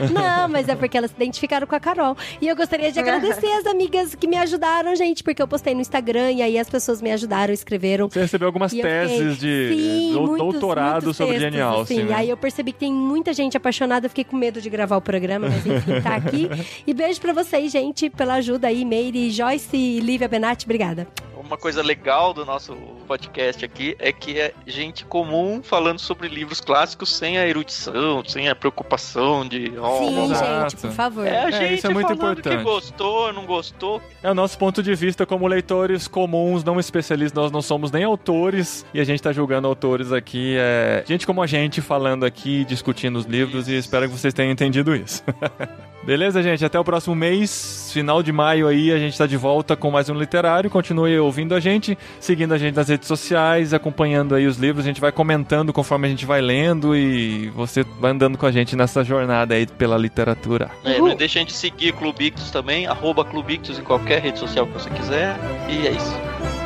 [0.12, 2.16] Não, mas é porque elas se identificaram com a Carol.
[2.40, 5.80] E eu gostaria de agradecer as amigas que me ajudaram, gente, porque eu postei no
[5.80, 8.08] Instagram e aí as pessoas me ajudaram, escreveram.
[8.10, 11.98] Você recebeu algumas eu fiquei- teses de Sim, muitos, doutorado muitos sobre textos, Jane Austen.
[12.00, 12.08] assim.
[12.08, 12.14] né?
[12.16, 15.00] Aí eu percebi que tem muita gente apaixonada, eu fiquei com medo de gravar o
[15.00, 16.48] programa, mas enfim, tá aqui.
[16.86, 21.06] E beijo pra vocês, gente, pela ajuda aí, Meire, Joyce e Lívia Benatti, obrigada.
[21.54, 22.74] Uma coisa legal do nosso
[23.06, 28.48] podcast aqui é que é gente comum falando sobre livros clássicos sem a erudição, sem
[28.48, 29.72] a preocupação de.
[29.78, 30.70] ó, Sim, exato.
[30.72, 31.24] gente, por favor.
[31.24, 32.56] É a É, gente isso é muito falando importante.
[32.56, 34.02] que gostou, não gostou.
[34.20, 37.40] É o nosso ponto de vista como leitores comuns, não especialistas.
[37.40, 40.56] Nós não somos nem autores e a gente tá julgando autores aqui.
[40.58, 44.50] É gente como a gente falando aqui, discutindo os livros e espero que vocês tenham
[44.50, 45.22] entendido isso.
[46.04, 46.62] Beleza, gente?
[46.62, 50.10] Até o próximo mês, final de maio aí, a gente tá de volta com mais
[50.10, 50.68] um literário.
[50.68, 54.84] Continue ouvindo a gente, seguindo a gente nas redes sociais, acompanhando aí os livros.
[54.84, 58.52] A gente vai comentando conforme a gente vai lendo e você vai andando com a
[58.52, 60.70] gente nessa jornada aí pela literatura.
[60.84, 64.74] É, não deixa a gente seguir Clubictus também, arroba Clubictus em qualquer rede social que
[64.74, 65.38] você quiser.
[65.70, 66.63] E é isso.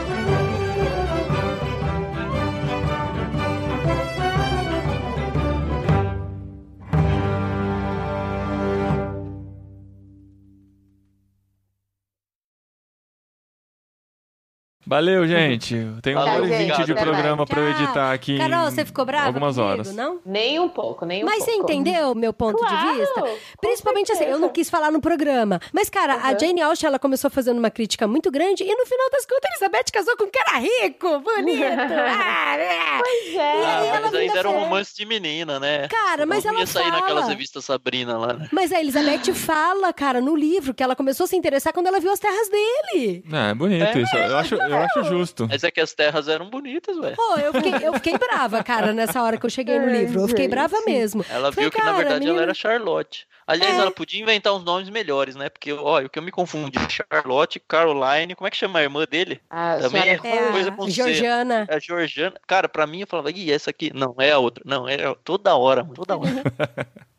[14.88, 15.76] Valeu, gente.
[16.02, 18.38] Tem uma hora e vinte de programa pra eu editar aqui.
[18.38, 19.94] Carol, você ficou brava Algumas comigo, horas.
[19.94, 20.18] não?
[20.24, 21.70] Nem um pouco, nem um Mas você pouco.
[21.70, 23.24] entendeu o meu ponto Claro, de vista?
[23.60, 25.60] Principalmente assim, eu não quis falar no programa.
[25.74, 26.38] Mas, cara, a Uhum.
[26.38, 29.66] Jane Austen, ela começou fazendo uma crítica muito grande e no final das contas, a
[29.66, 31.62] Elizabeth casou com um cara rico, bonito.
[32.08, 32.98] ah, é.
[32.98, 33.40] Pois é.
[33.52, 35.86] aí Ah, mas ainda era um romance de menina, né?
[35.88, 37.00] Cara, mas ela ia sair fala.
[37.00, 38.48] naquelas revistas Sabrina lá, né?
[38.50, 42.00] Mas a Elizabeth fala, cara, no livro, que ela começou a se interessar quando ela
[42.00, 43.22] viu as terras dele.
[43.30, 44.00] Ah, é bonito É.
[44.00, 44.16] isso.
[44.16, 45.46] Eu acho, eu acho justo.
[45.48, 47.16] Mas é que as terras eram bonitas, velho.
[47.16, 50.20] Pô, eu fiquei, eu fiquei brava, cara, nessa hora que eu cheguei no Ai, livro.
[50.22, 51.24] Eu fiquei brava mesmo.
[51.28, 53.26] Ela Falei, viu que, na verdade, menina- ela era Charlotte.
[53.46, 53.80] Aliás, É.
[53.80, 55.48] ela podia inventar uns nomes melhores, né?
[55.48, 56.78] Porque, olha, o que eu me confundi,
[57.10, 59.40] Charlotte, Caroline, como é que chama a irmã dele?
[59.48, 60.18] A Também é É
[60.52, 60.90] coisa a com C.
[60.90, 61.66] Georgiana.
[61.68, 62.34] É a Georgiana.
[62.46, 63.90] Cara, pra mim, eu falava, ih, essa aqui.
[63.94, 64.62] Não, é a outra.
[64.66, 66.28] Não, é toda hora, mano, toda hora.